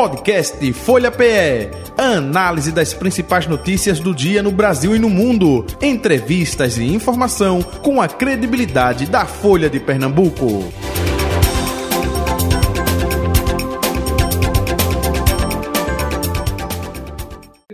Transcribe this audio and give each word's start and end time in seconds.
Podcast 0.00 0.72
Folha 0.72 1.10
PE. 1.12 1.68
Análise 1.98 2.72
das 2.72 2.94
principais 2.94 3.46
notícias 3.46 4.00
do 4.00 4.14
dia 4.14 4.42
no 4.42 4.50
Brasil 4.50 4.96
e 4.96 4.98
no 4.98 5.10
mundo. 5.10 5.66
Entrevistas 5.78 6.78
e 6.78 6.84
informação 6.84 7.60
com 7.60 8.00
a 8.00 8.08
credibilidade 8.08 9.04
da 9.04 9.26
Folha 9.26 9.68
de 9.68 9.78
Pernambuco. 9.78 10.72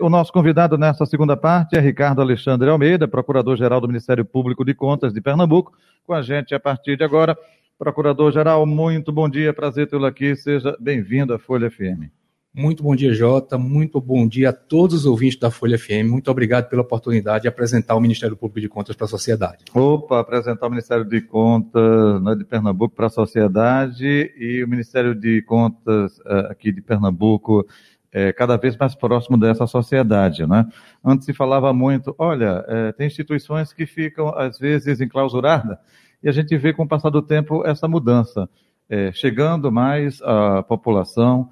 O 0.01 0.11
nosso 0.11 0.33
convidado 0.33 0.77
nesta 0.77 1.07
segunda 1.07 1.37
parte 1.37 1.77
é 1.77 1.81
Ricardo 1.81 2.21
Alexandre 2.21 2.69
Almeida, 2.69 3.07
Procurador-Geral 3.07 3.81
do 3.81 3.87
Ministério 3.87 4.25
Público 4.25 4.65
de 4.65 4.75
Contas 4.75 5.15
de 5.15 5.21
Pernambuco, 5.21 5.73
com 6.05 6.13
a 6.13 6.23
gente 6.23 6.57
a 6.57 6.59
partir 6.59 6.97
de 6.97 7.05
agora. 7.05 7.39
Procurador-Geral, 7.79 8.65
muito 8.65 9.13
bom 9.13 9.29
dia, 9.29 9.53
prazer 9.53 9.87
tê-lo 9.87 10.07
aqui, 10.07 10.35
seja 10.35 10.75
bem-vindo 10.81 11.35
à 11.35 11.39
Folha 11.39 11.71
FM. 11.71 12.09
Muito 12.55 12.83
bom 12.83 12.97
dia, 12.97 13.13
Jota. 13.13 13.59
Muito 13.59 14.01
bom 14.01 14.27
dia 14.27 14.49
a 14.49 14.53
todos 14.53 15.01
os 15.01 15.05
ouvintes 15.05 15.39
da 15.39 15.51
Folha 15.51 15.79
FM. 15.79 16.09
Muito 16.09 16.31
obrigado 16.31 16.71
pela 16.71 16.81
oportunidade 16.81 17.43
de 17.43 17.49
apresentar 17.49 17.95
o 17.95 18.01
Ministério 18.01 18.35
Público 18.35 18.61
de 18.61 18.69
Contas 18.71 18.97
para 18.97 19.05
a 19.05 19.09
sociedade. 19.09 19.67
Opa, 19.75 20.21
apresentar 20.21 20.67
o 20.67 20.71
Ministério 20.71 21.05
de 21.05 21.21
Contas 21.21 22.23
né, 22.23 22.35
de 22.35 22.45
Pernambuco 22.47 22.95
para 22.95 23.09
a 23.09 23.11
sociedade 23.11 24.33
e 24.39 24.65
o 24.65 24.69
Ministério 24.69 25.15
de 25.15 25.43
Contas 25.43 26.17
uh, 26.21 26.51
aqui 26.51 26.73
de 26.73 26.81
Pernambuco 26.81 27.67
é, 28.11 28.33
cada 28.33 28.57
vez 28.57 28.75
mais 28.79 28.95
próximo 28.95 29.37
dessa 29.37 29.67
sociedade, 29.67 30.47
né? 30.47 30.67
Antes 31.05 31.27
se 31.27 31.35
falava 31.35 31.71
muito, 31.75 32.15
olha, 32.17 32.65
é, 32.67 32.93
tem 32.93 33.07
instituições 33.07 33.75
que 33.75 33.85
ficam 33.85 34.29
às 34.35 34.59
vezes 34.59 35.03
enclausuradas 35.03 35.77
e 36.27 36.29
a 36.29 36.33
gente 36.33 36.59
vê 36.59 36.73
com 36.73 36.83
o 36.83 36.89
passar 36.89 37.09
do 37.09 37.23
tempo 37.23 37.65
essa 37.65 37.87
mudança, 37.87 38.51
é, 38.91 39.13
chegando 39.13 39.71
mais 39.71 40.21
à 40.23 40.61
população, 40.61 41.49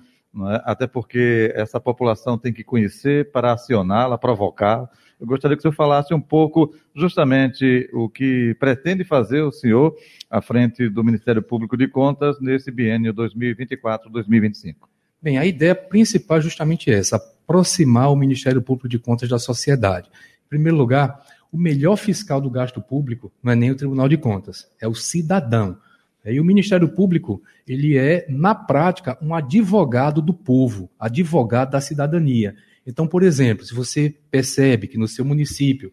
é? 0.50 0.62
até 0.64 0.84
porque 0.84 1.52
essa 1.54 1.78
população 1.78 2.36
tem 2.36 2.52
que 2.52 2.64
conhecer 2.64 3.30
para 3.30 3.52
acioná-la, 3.52 4.18
provocar. 4.18 4.90
Eu 5.20 5.28
gostaria 5.28 5.56
que 5.56 5.60
o 5.60 5.62
senhor 5.62 5.76
falasse 5.76 6.12
um 6.12 6.20
pouco 6.20 6.74
justamente 6.92 7.88
o 7.92 8.08
que 8.08 8.56
pretende 8.58 9.04
fazer 9.04 9.42
o 9.42 9.52
senhor 9.52 9.94
à 10.28 10.42
frente 10.42 10.88
do 10.88 11.04
Ministério 11.04 11.40
Público 11.40 11.76
de 11.76 11.86
Contas 11.86 12.40
nesse 12.40 12.72
biênio 12.72 13.14
2024-2025. 13.14 14.74
Bem, 15.22 15.38
a 15.38 15.46
ideia 15.46 15.76
principal 15.76 16.38
é 16.38 16.40
justamente 16.40 16.90
essa, 16.90 17.14
aproximar 17.14 18.10
o 18.10 18.16
Ministério 18.16 18.60
Público 18.60 18.88
de 18.88 18.98
Contas 18.98 19.28
da 19.28 19.38
sociedade. 19.38 20.10
Em 20.46 20.48
primeiro 20.48 20.76
lugar, 20.76 21.20
o 21.54 21.56
melhor 21.56 21.94
fiscal 21.94 22.40
do 22.40 22.50
gasto 22.50 22.82
público 22.82 23.32
não 23.40 23.52
é 23.52 23.54
nem 23.54 23.70
o 23.70 23.76
Tribunal 23.76 24.08
de 24.08 24.16
Contas, 24.16 24.68
é 24.80 24.88
o 24.88 24.94
cidadão. 24.94 25.78
E 26.24 26.40
o 26.40 26.44
Ministério 26.44 26.88
Público, 26.88 27.40
ele 27.64 27.96
é, 27.96 28.26
na 28.28 28.56
prática, 28.56 29.16
um 29.22 29.32
advogado 29.32 30.20
do 30.20 30.34
povo, 30.34 30.90
advogado 30.98 31.70
da 31.70 31.80
cidadania. 31.80 32.56
Então, 32.84 33.06
por 33.06 33.22
exemplo, 33.22 33.64
se 33.64 33.72
você 33.72 34.12
percebe 34.32 34.88
que 34.88 34.98
no 34.98 35.06
seu 35.06 35.24
município 35.24 35.92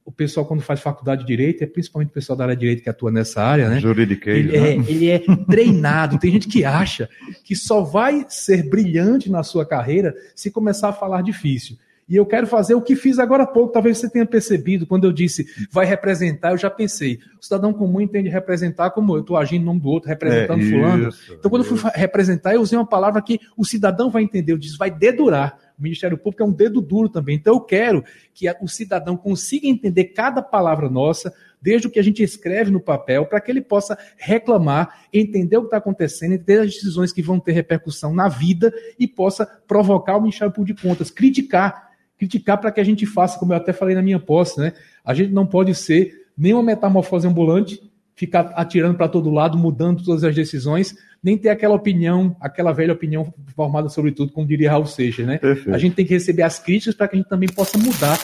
o 0.08 0.10
pessoal, 0.10 0.46
quando 0.46 0.62
faz 0.62 0.80
faculdade 0.80 1.20
de 1.20 1.26
direito, 1.26 1.62
é 1.62 1.66
principalmente 1.66 2.08
o 2.08 2.12
pessoal 2.12 2.34
da 2.34 2.44
área 2.44 2.56
de 2.56 2.60
direito 2.60 2.82
que 2.82 2.88
atua 2.88 3.10
nessa 3.10 3.42
área, 3.42 3.68
né? 3.68 3.78
Juridiqueiro. 3.78 4.38
Ele, 4.38 4.56
é, 4.56 4.76
né? 4.78 4.84
ele 4.88 5.10
é 5.10 5.18
treinado. 5.46 6.18
Tem 6.18 6.32
gente 6.32 6.48
que 6.48 6.64
acha 6.64 7.10
que 7.44 7.54
só 7.54 7.82
vai 7.82 8.24
ser 8.26 8.70
brilhante 8.70 9.30
na 9.30 9.42
sua 9.42 9.66
carreira 9.66 10.14
se 10.34 10.50
começar 10.50 10.88
a 10.88 10.92
falar 10.94 11.20
difícil. 11.20 11.76
E 12.08 12.16
eu 12.16 12.24
quero 12.24 12.46
fazer 12.46 12.74
o 12.74 12.80
que 12.80 12.96
fiz 12.96 13.18
agora 13.18 13.42
há 13.42 13.46
pouco, 13.46 13.72
talvez 13.72 13.98
você 13.98 14.08
tenha 14.08 14.24
percebido, 14.24 14.86
quando 14.86 15.04
eu 15.04 15.12
disse 15.12 15.46
vai 15.70 15.84
representar, 15.84 16.52
eu 16.52 16.58
já 16.58 16.70
pensei. 16.70 17.18
O 17.38 17.44
cidadão 17.44 17.72
comum 17.72 18.00
entende 18.00 18.30
representar 18.30 18.90
como 18.90 19.14
eu 19.14 19.20
estou 19.20 19.36
agindo 19.36 19.62
em 19.62 19.66
nome 19.66 19.80
do 19.80 19.88
outro, 19.90 20.08
representando 20.08 20.62
é, 20.62 20.70
fulano. 20.70 21.08
Isso, 21.10 21.34
então, 21.34 21.50
quando 21.50 21.64
isso. 21.64 21.74
eu 21.74 21.76
fui 21.76 21.90
representar, 21.94 22.54
eu 22.54 22.62
usei 22.62 22.78
uma 22.78 22.86
palavra 22.86 23.20
que 23.20 23.38
o 23.56 23.64
cidadão 23.64 24.08
vai 24.08 24.22
entender, 24.22 24.52
eu 24.52 24.58
disse, 24.58 24.78
vai 24.78 24.90
dedurar. 24.90 25.58
O 25.78 25.82
Ministério 25.82 26.16
Público 26.18 26.42
é 26.42 26.46
um 26.46 26.52
dedo 26.52 26.80
duro 26.80 27.08
também. 27.08 27.36
Então, 27.36 27.54
eu 27.54 27.60
quero 27.60 28.02
que 28.34 28.48
o 28.60 28.66
cidadão 28.66 29.16
consiga 29.16 29.68
entender 29.68 30.06
cada 30.06 30.42
palavra 30.42 30.88
nossa, 30.88 31.32
desde 31.62 31.86
o 31.86 31.90
que 31.90 32.00
a 32.00 32.02
gente 32.02 32.22
escreve 32.22 32.70
no 32.70 32.80
papel, 32.80 33.26
para 33.26 33.40
que 33.40 33.50
ele 33.50 33.60
possa 33.60 33.96
reclamar, 34.16 35.04
entender 35.12 35.56
o 35.56 35.60
que 35.60 35.66
está 35.66 35.76
acontecendo, 35.76 36.32
entender 36.32 36.60
as 36.60 36.72
decisões 36.72 37.12
que 37.12 37.22
vão 37.22 37.38
ter 37.38 37.52
repercussão 37.52 38.12
na 38.12 38.28
vida 38.28 38.72
e 38.98 39.06
possa 39.06 39.46
provocar 39.68 40.16
o 40.16 40.20
Ministério 40.20 40.52
Público 40.52 40.80
de 40.80 40.88
Contas, 40.88 41.10
criticar 41.10 41.87
criticar 42.18 42.58
para 42.58 42.72
que 42.72 42.80
a 42.80 42.84
gente 42.84 43.06
faça, 43.06 43.38
como 43.38 43.52
eu 43.52 43.56
até 43.56 43.72
falei 43.72 43.94
na 43.94 44.02
minha 44.02 44.18
posse, 44.18 44.58
né? 44.58 44.72
A 45.04 45.14
gente 45.14 45.32
não 45.32 45.46
pode 45.46 45.74
ser 45.74 46.26
nenhuma 46.36 46.62
metamorfose 46.62 47.26
ambulante, 47.26 47.80
ficar 48.14 48.52
atirando 48.56 48.96
para 48.96 49.08
todo 49.08 49.30
lado, 49.30 49.56
mudando 49.56 50.02
todas 50.02 50.24
as 50.24 50.34
decisões, 50.34 50.96
nem 51.22 51.38
ter 51.38 51.50
aquela 51.50 51.74
opinião, 51.74 52.36
aquela 52.40 52.72
velha 52.72 52.92
opinião 52.92 53.32
formada 53.54 53.88
sobre 53.88 54.10
tudo, 54.10 54.32
como 54.32 54.46
diria 54.46 54.70
Raul 54.70 54.86
Seixas, 54.86 55.26
né? 55.26 55.38
Perfeito. 55.38 55.74
A 55.74 55.78
gente 55.78 55.94
tem 55.94 56.04
que 56.04 56.14
receber 56.14 56.42
as 56.42 56.58
críticas 56.58 56.94
para 56.94 57.06
que 57.06 57.14
a 57.14 57.18
gente 57.18 57.28
também 57.28 57.48
possa 57.48 57.78
mudar, 57.78 58.18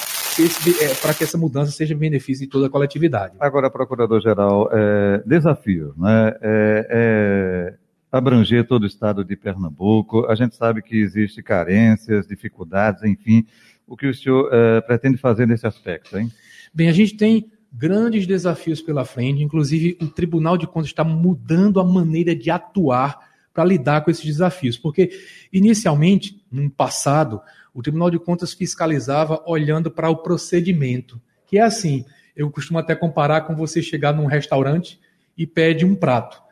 é, 0.83 0.95
para 0.95 1.15
que 1.15 1.23
essa 1.23 1.39
mudança 1.39 1.71
seja 1.71 1.95
benefício 1.95 2.45
de 2.45 2.51
toda 2.51 2.67
a 2.67 2.71
coletividade. 2.71 3.35
Agora, 3.39 3.71
Procurador-Geral, 3.71 4.69
é, 4.73 5.23
desafio, 5.25 5.95
né? 5.97 6.35
É, 6.43 6.89
é 6.91 7.85
abranger 8.11 8.65
todo 8.65 8.85
o 8.85 8.87
estado 8.87 9.25
de 9.25 9.35
Pernambuco. 9.35 10.27
A 10.27 10.37
gente 10.37 10.55
sabe 10.55 10.83
que 10.83 10.97
existe 10.97 11.43
carências, 11.43 12.27
dificuldades, 12.27 13.03
enfim. 13.03 13.45
O 13.87 13.97
que 13.97 14.07
o 14.07 14.15
senhor 14.15 14.47
uh, 14.47 14.87
pretende 14.87 15.19
fazer 15.19 15.47
nesse 15.47 15.67
aspecto, 15.67 16.17
hein? 16.17 16.31
Bem, 16.73 16.89
a 16.89 16.93
gente 16.93 17.17
tem 17.17 17.51
grandes 17.73 18.27
desafios 18.27 18.81
pela 18.81 19.05
frente, 19.05 19.43
inclusive 19.43 19.99
o 20.01 20.07
Tribunal 20.07 20.57
de 20.57 20.67
Contas 20.67 20.89
está 20.89 21.05
mudando 21.05 21.81
a 21.81 21.85
maneira 21.85 22.35
de 22.35 22.51
atuar 22.51 23.19
para 23.53 23.65
lidar 23.65 24.05
com 24.05 24.11
esses 24.11 24.25
desafios, 24.25 24.77
porque 24.77 25.11
inicialmente, 25.53 26.45
no 26.51 26.71
passado, 26.71 27.41
o 27.73 27.83
Tribunal 27.83 28.11
de 28.11 28.19
Contas 28.19 28.53
fiscalizava 28.53 29.43
olhando 29.47 29.91
para 29.91 30.09
o 30.09 30.17
procedimento, 30.17 31.21
que 31.47 31.59
é 31.59 31.63
assim, 31.63 32.05
eu 32.37 32.51
costumo 32.51 32.79
até 32.79 32.95
comparar 32.95 33.43
com 33.43 33.55
você 33.55 33.83
chegar 33.83 34.13
num 34.13 34.27
restaurante 34.27 34.99
e 35.37 35.47
pede 35.47 35.85
um 35.85 35.95
prato. 35.95 36.43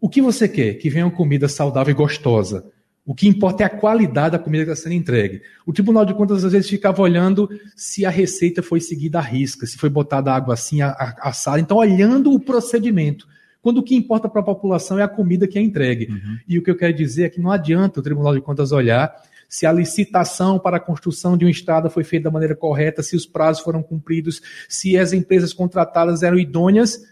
O 0.00 0.08
que 0.08 0.20
você 0.20 0.48
quer? 0.48 0.74
Que 0.74 0.90
venha 0.90 1.06
uma 1.06 1.14
comida 1.14 1.48
saudável 1.48 1.92
e 1.92 1.94
gostosa. 1.94 2.70
O 3.04 3.14
que 3.14 3.26
importa 3.26 3.64
é 3.64 3.66
a 3.66 3.70
qualidade 3.70 4.32
da 4.32 4.38
comida 4.38 4.64
que 4.64 4.70
está 4.70 4.84
sendo 4.84 4.94
entregue. 4.94 5.42
O 5.66 5.72
Tribunal 5.72 6.04
de 6.04 6.14
Contas 6.14 6.44
às 6.44 6.52
vezes 6.52 6.70
ficava 6.70 7.02
olhando 7.02 7.48
se 7.74 8.06
a 8.06 8.10
receita 8.10 8.62
foi 8.62 8.80
seguida 8.80 9.18
à 9.18 9.22
risca, 9.22 9.66
se 9.66 9.76
foi 9.76 9.90
botada 9.90 10.32
água 10.32 10.54
assim, 10.54 10.80
assada. 10.80 11.58
Então, 11.58 11.78
olhando 11.78 12.32
o 12.32 12.38
procedimento. 12.38 13.26
Quando 13.60 13.78
o 13.78 13.82
que 13.82 13.94
importa 13.94 14.28
para 14.28 14.40
a 14.40 14.44
população 14.44 14.98
é 14.98 15.02
a 15.02 15.08
comida 15.08 15.48
que 15.48 15.58
é 15.58 15.62
entregue. 15.62 16.08
Uhum. 16.10 16.38
E 16.48 16.58
o 16.58 16.62
que 16.62 16.70
eu 16.70 16.76
quero 16.76 16.92
dizer 16.94 17.24
é 17.24 17.28
que 17.28 17.40
não 17.40 17.50
adianta 17.50 17.98
o 17.98 18.02
Tribunal 18.02 18.34
de 18.34 18.40
Contas 18.40 18.70
olhar 18.70 19.12
se 19.52 19.66
a 19.66 19.72
licitação 19.72 20.58
para 20.58 20.78
a 20.78 20.80
construção 20.80 21.36
de 21.36 21.44
uma 21.44 21.50
estrada 21.50 21.90
foi 21.90 22.02
feita 22.02 22.24
da 22.24 22.30
maneira 22.30 22.56
correta, 22.56 23.02
se 23.02 23.14
os 23.14 23.26
prazos 23.26 23.62
foram 23.62 23.82
cumpridos, 23.82 24.40
se 24.66 24.96
as 24.96 25.12
empresas 25.12 25.52
contratadas 25.52 26.22
eram 26.22 26.38
idôneas, 26.38 27.04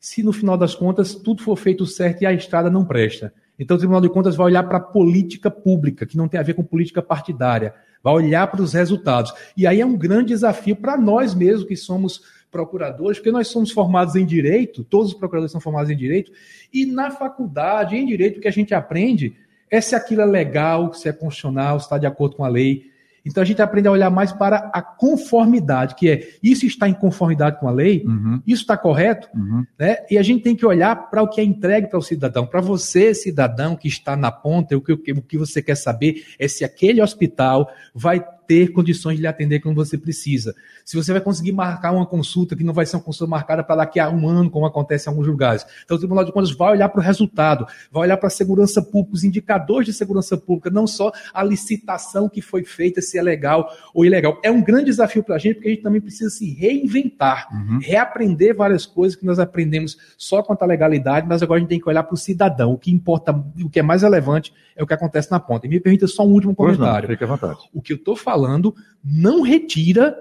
se 0.00 0.20
no 0.20 0.32
final 0.32 0.58
das 0.58 0.74
contas 0.74 1.14
tudo 1.14 1.42
for 1.42 1.56
feito 1.56 1.86
certo 1.86 2.22
e 2.22 2.26
a 2.26 2.32
estrada 2.32 2.68
não 2.68 2.84
presta. 2.84 3.32
Então 3.58 3.76
o 3.76 3.78
Tribunal 3.78 4.00
de 4.00 4.08
Contas 4.08 4.34
vai 4.36 4.46
olhar 4.46 4.62
para 4.64 4.78
a 4.78 4.80
política 4.80 5.50
pública, 5.50 6.06
que 6.06 6.16
não 6.16 6.28
tem 6.28 6.40
a 6.40 6.42
ver 6.42 6.54
com 6.54 6.64
política 6.64 7.00
partidária, 7.00 7.74
vai 8.02 8.14
olhar 8.14 8.46
para 8.48 8.62
os 8.62 8.72
resultados. 8.72 9.32
E 9.56 9.66
aí 9.66 9.80
é 9.80 9.86
um 9.86 9.96
grande 9.96 10.28
desafio 10.28 10.76
para 10.76 10.96
nós 10.96 11.34
mesmos 11.34 11.66
que 11.66 11.76
somos 11.76 12.22
procuradores, 12.50 13.18
porque 13.18 13.32
nós 13.32 13.48
somos 13.48 13.72
formados 13.72 14.14
em 14.14 14.24
direito, 14.24 14.84
todos 14.84 15.08
os 15.08 15.18
procuradores 15.18 15.50
são 15.50 15.60
formados 15.60 15.90
em 15.90 15.96
direito, 15.96 16.30
e 16.72 16.86
na 16.86 17.10
faculdade, 17.10 17.96
em 17.96 18.06
direito, 18.06 18.38
o 18.38 18.40
que 18.40 18.48
a 18.48 18.52
gente 18.52 18.72
aprende 18.72 19.36
é 19.70 19.80
se 19.80 19.94
aquilo 19.96 20.20
é 20.20 20.24
legal, 20.24 20.92
se 20.92 21.08
é 21.08 21.12
constitucional, 21.12 21.80
se 21.80 21.86
está 21.86 21.98
de 21.98 22.06
acordo 22.06 22.36
com 22.36 22.44
a 22.44 22.48
lei. 22.48 22.92
Então 23.24 23.42
a 23.42 23.46
gente 23.46 23.62
aprende 23.62 23.88
a 23.88 23.92
olhar 23.92 24.10
mais 24.10 24.32
para 24.32 24.70
a 24.72 24.82
conformidade, 24.82 25.94
que 25.94 26.10
é 26.10 26.28
isso 26.42 26.66
está 26.66 26.88
em 26.88 26.94
conformidade 26.94 27.58
com 27.58 27.68
a 27.68 27.70
lei, 27.70 28.04
uhum. 28.06 28.42
isso 28.46 28.62
está 28.62 28.76
correto, 28.76 29.28
uhum. 29.34 29.64
né? 29.78 29.98
E 30.10 30.18
a 30.18 30.22
gente 30.22 30.42
tem 30.42 30.54
que 30.54 30.66
olhar 30.66 31.10
para 31.10 31.22
o 31.22 31.28
que 31.28 31.40
é 31.40 31.44
entregue 31.44 31.88
para 31.88 31.98
o 31.98 32.02
cidadão. 32.02 32.46
Para 32.46 32.60
você, 32.60 33.14
cidadão 33.14 33.76
que 33.76 33.88
está 33.88 34.16
na 34.16 34.30
ponta, 34.30 34.76
o 34.76 34.80
que, 34.80 34.92
o 34.92 35.22
que 35.22 35.38
você 35.38 35.62
quer 35.62 35.76
saber 35.76 36.24
é 36.38 36.46
se 36.46 36.64
aquele 36.64 37.00
hospital 37.00 37.68
vai 37.94 38.24
ter 38.46 38.68
condições 38.68 39.16
de 39.16 39.22
lhe 39.22 39.26
atender 39.26 39.60
quando 39.60 39.76
você 39.76 39.96
precisa. 39.96 40.54
Se 40.84 40.96
você 40.96 41.12
vai 41.12 41.20
conseguir 41.20 41.52
marcar 41.52 41.92
uma 41.92 42.06
consulta 42.06 42.54
que 42.54 42.64
não 42.64 42.72
vai 42.72 42.86
ser 42.86 42.96
uma 42.96 43.02
consulta 43.02 43.30
marcada 43.30 43.64
para 43.64 43.76
daqui 43.76 43.98
a 43.98 44.10
um 44.10 44.28
ano, 44.28 44.50
como 44.50 44.66
acontece 44.66 45.08
em 45.08 45.10
alguns 45.10 45.26
lugares. 45.26 45.64
Então, 45.84 45.96
o 45.96 45.98
Tribunal 45.98 46.24
de 46.24 46.32
Contas 46.32 46.52
vai 46.52 46.72
olhar 46.72 46.88
para 46.88 47.00
o 47.00 47.02
resultado, 47.02 47.66
vai 47.90 48.02
olhar 48.02 48.16
para 48.16 48.26
a 48.26 48.30
segurança 48.30 48.82
pública, 48.82 49.14
os 49.14 49.24
indicadores 49.24 49.86
de 49.86 49.92
segurança 49.92 50.36
pública, 50.36 50.70
não 50.70 50.86
só 50.86 51.10
a 51.32 51.42
licitação 51.42 52.28
que 52.28 52.42
foi 52.42 52.64
feita, 52.64 53.00
se 53.00 53.18
é 53.18 53.22
legal 53.22 53.68
ou 53.94 54.04
ilegal. 54.04 54.38
É 54.42 54.50
um 54.50 54.62
grande 54.62 54.86
desafio 54.86 55.22
para 55.22 55.36
a 55.36 55.38
gente, 55.38 55.54
porque 55.54 55.68
a 55.68 55.72
gente 55.72 55.82
também 55.82 56.00
precisa 56.00 56.30
se 56.30 56.52
reinventar, 56.52 57.48
uhum. 57.52 57.78
reaprender 57.80 58.54
várias 58.54 58.84
coisas 58.84 59.16
que 59.16 59.24
nós 59.24 59.38
aprendemos 59.38 59.96
só 60.16 60.42
quanto 60.42 60.62
à 60.62 60.66
legalidade, 60.66 61.26
mas 61.26 61.42
agora 61.42 61.58
a 61.58 61.60
gente 61.60 61.68
tem 61.70 61.80
que 61.80 61.88
olhar 61.88 62.02
para 62.02 62.14
o 62.14 62.18
cidadão. 62.18 62.72
O 62.72 62.78
que 62.78 62.90
importa, 62.90 63.32
o 63.32 63.70
que 63.70 63.78
é 63.78 63.82
mais 63.82 64.02
relevante 64.02 64.52
é 64.76 64.82
o 64.82 64.86
que 64.86 64.94
acontece 64.94 65.30
na 65.30 65.40
ponta. 65.40 65.66
E 65.66 65.70
me 65.70 65.80
permita 65.80 66.06
só 66.06 66.26
um 66.26 66.32
último 66.32 66.54
comentário. 66.54 67.08
Não, 67.08 67.14
fica 67.14 67.24
à 67.24 67.28
vontade. 67.28 67.58
O 67.72 67.80
que 67.80 67.92
eu 67.92 67.96
estou 67.96 68.16
falando 68.16 68.33
falando 68.34 68.74
não 69.02 69.42
retira 69.42 70.18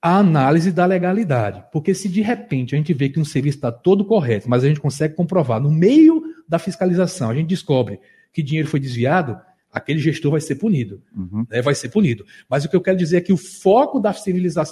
a 0.00 0.18
análise 0.18 0.70
da 0.70 0.86
legalidade. 0.86 1.64
Porque 1.72 1.92
se 1.94 2.08
de 2.08 2.22
repente 2.22 2.74
a 2.74 2.78
gente 2.78 2.94
vê 2.94 3.08
que 3.08 3.18
um 3.18 3.24
serviço 3.24 3.58
está 3.58 3.72
todo 3.72 4.04
correto, 4.04 4.48
mas 4.48 4.62
a 4.62 4.68
gente 4.68 4.80
consegue 4.80 5.14
comprovar 5.14 5.60
no 5.60 5.70
meio 5.70 6.22
da 6.48 6.58
fiscalização, 6.58 7.28
a 7.28 7.34
gente 7.34 7.48
descobre 7.48 8.00
que 8.32 8.42
dinheiro 8.42 8.68
foi 8.68 8.78
desviado, 8.78 9.38
aquele 9.72 9.98
gestor 9.98 10.30
vai 10.30 10.40
ser 10.40 10.54
punido. 10.54 11.02
Uhum. 11.14 11.44
Né, 11.50 11.60
vai 11.60 11.74
ser 11.74 11.88
punido. 11.88 12.24
Mas 12.48 12.64
o 12.64 12.68
que 12.68 12.76
eu 12.76 12.80
quero 12.80 12.96
dizer 12.96 13.18
é 13.18 13.20
que 13.20 13.32
o 13.32 13.36
foco 13.36 13.98
da, 13.98 14.14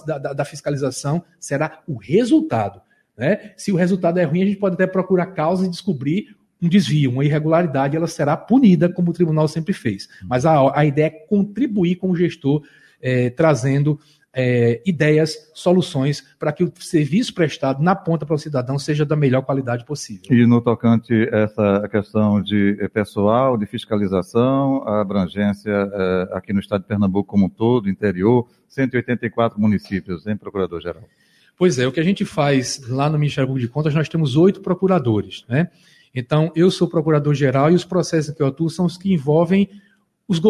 da, 0.07 0.33
da, 0.33 0.45
fiscalização 0.45 1.25
será 1.39 1.83
o 1.87 1.97
resultado. 1.97 2.81
Né? 3.17 3.53
Se 3.57 3.73
o 3.73 3.77
resultado 3.77 4.19
é 4.19 4.25
ruim, 4.25 4.43
a 4.43 4.47
gente 4.47 4.59
pode 4.59 4.75
até 4.75 4.87
procurar 4.87 5.27
causa 5.27 5.67
e 5.67 5.71
descobrir 5.71 6.37
um 6.60 6.69
desvio, 6.69 7.10
uma 7.10 7.25
irregularidade, 7.25 7.96
ela 7.96 8.06
será 8.06 8.37
punida, 8.37 8.88
como 8.88 9.10
o 9.10 9.14
tribunal 9.14 9.46
sempre 9.49 9.72
fez. 9.72 10.08
Mas 10.25 10.44
a, 10.44 10.78
a 10.78 10.84
ideia 10.84 11.06
é 11.06 11.10
contribuir 11.10 11.96
com 11.96 12.10
o 12.10 12.16
gestor, 12.16 12.62
é, 13.00 13.31
trazendo 13.31 13.99
é, 14.32 14.81
ideias, 14.84 15.50
soluções 15.55 16.25
para 16.38 16.52
que 16.52 16.62
o 16.62 16.72
serviço 16.78 17.34
prestado 17.34 17.82
na 17.82 17.94
ponta 17.94 18.26
para 18.26 18.37
o 18.37 18.38
cidadão 18.38 18.78
seja 18.78 19.05
da 19.05 19.16
melhor 19.16 19.43
qualidade 19.43 19.84
possível. 19.84 20.25
E 20.31 20.46
no 20.46 20.60
tocante 20.60 21.28
essa 21.32 21.88
questão 21.90 22.40
de 22.40 22.76
pessoal, 22.93 23.56
de 23.56 23.66
fiscalização, 23.66 24.82
a 24.87 25.00
abrangência 25.00 25.70
é, 25.70 26.28
aqui 26.32 26.52
no 26.52 26.60
estado 26.60 26.82
de 26.82 26.87
Pernambuco 26.87 27.28
como 27.28 27.46
um 27.46 27.49
todo, 27.49 27.88
interior, 27.88 28.46
184 28.69 29.60
municípios, 29.60 30.26
em 30.26 30.37
Procurador-Geral? 30.37 31.02
Pois 31.56 31.78
é, 31.78 31.87
o 31.88 31.90
que 31.90 31.99
a 31.99 32.05
gente 32.05 32.25
faz 32.25 32.81
lá 32.88 33.10
no 33.10 33.19
Ministério 33.19 33.49
Público 33.49 33.66
de 33.66 33.72
Contas, 33.72 33.93
nós 33.93 34.08
temos 34.08 34.37
oito 34.37 34.60
procuradores, 34.60 35.44
né? 35.49 35.69
Então, 36.14 36.52
eu 36.55 36.70
sou 36.70 36.88
procurador-geral 36.88 37.70
e 37.70 37.75
os 37.75 37.84
processos 37.84 38.34
que 38.34 38.43
eu 38.43 38.46
atuo 38.46 38.70
são 38.70 38.87
os 38.87 38.96
que 38.96 39.12
envolvem 39.12 39.69
os 40.26 40.40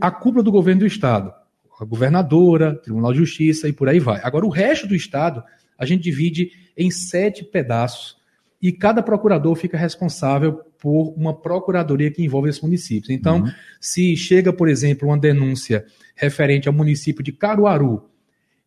a 0.00 0.10
cúpula 0.10 0.42
do 0.42 0.52
governo 0.52 0.80
do 0.80 0.86
Estado. 0.86 1.32
A 1.80 1.84
governadora, 1.84 2.76
Tribunal 2.76 3.12
de 3.12 3.18
Justiça 3.18 3.68
e 3.68 3.72
por 3.72 3.88
aí 3.88 3.98
vai. 3.98 4.20
Agora, 4.22 4.46
o 4.46 4.50
resto 4.50 4.86
do 4.86 4.94
Estado, 4.94 5.42
a 5.78 5.84
gente 5.84 6.02
divide 6.02 6.50
em 6.76 6.90
sete 6.90 7.44
pedaços 7.44 8.16
e 8.60 8.70
cada 8.70 9.02
procurador 9.02 9.56
fica 9.56 9.76
responsável 9.76 10.60
por 10.78 11.12
uma 11.16 11.34
procuradoria 11.34 12.10
que 12.10 12.22
envolve 12.22 12.48
esses 12.48 12.60
municípios. 12.60 13.10
Então, 13.10 13.40
uhum. 13.40 13.50
se 13.80 14.16
chega, 14.16 14.52
por 14.52 14.68
exemplo, 14.68 15.08
uma 15.08 15.18
denúncia 15.18 15.84
referente 16.14 16.68
ao 16.68 16.74
município 16.74 17.24
de 17.24 17.32
Caruaru, 17.32 18.08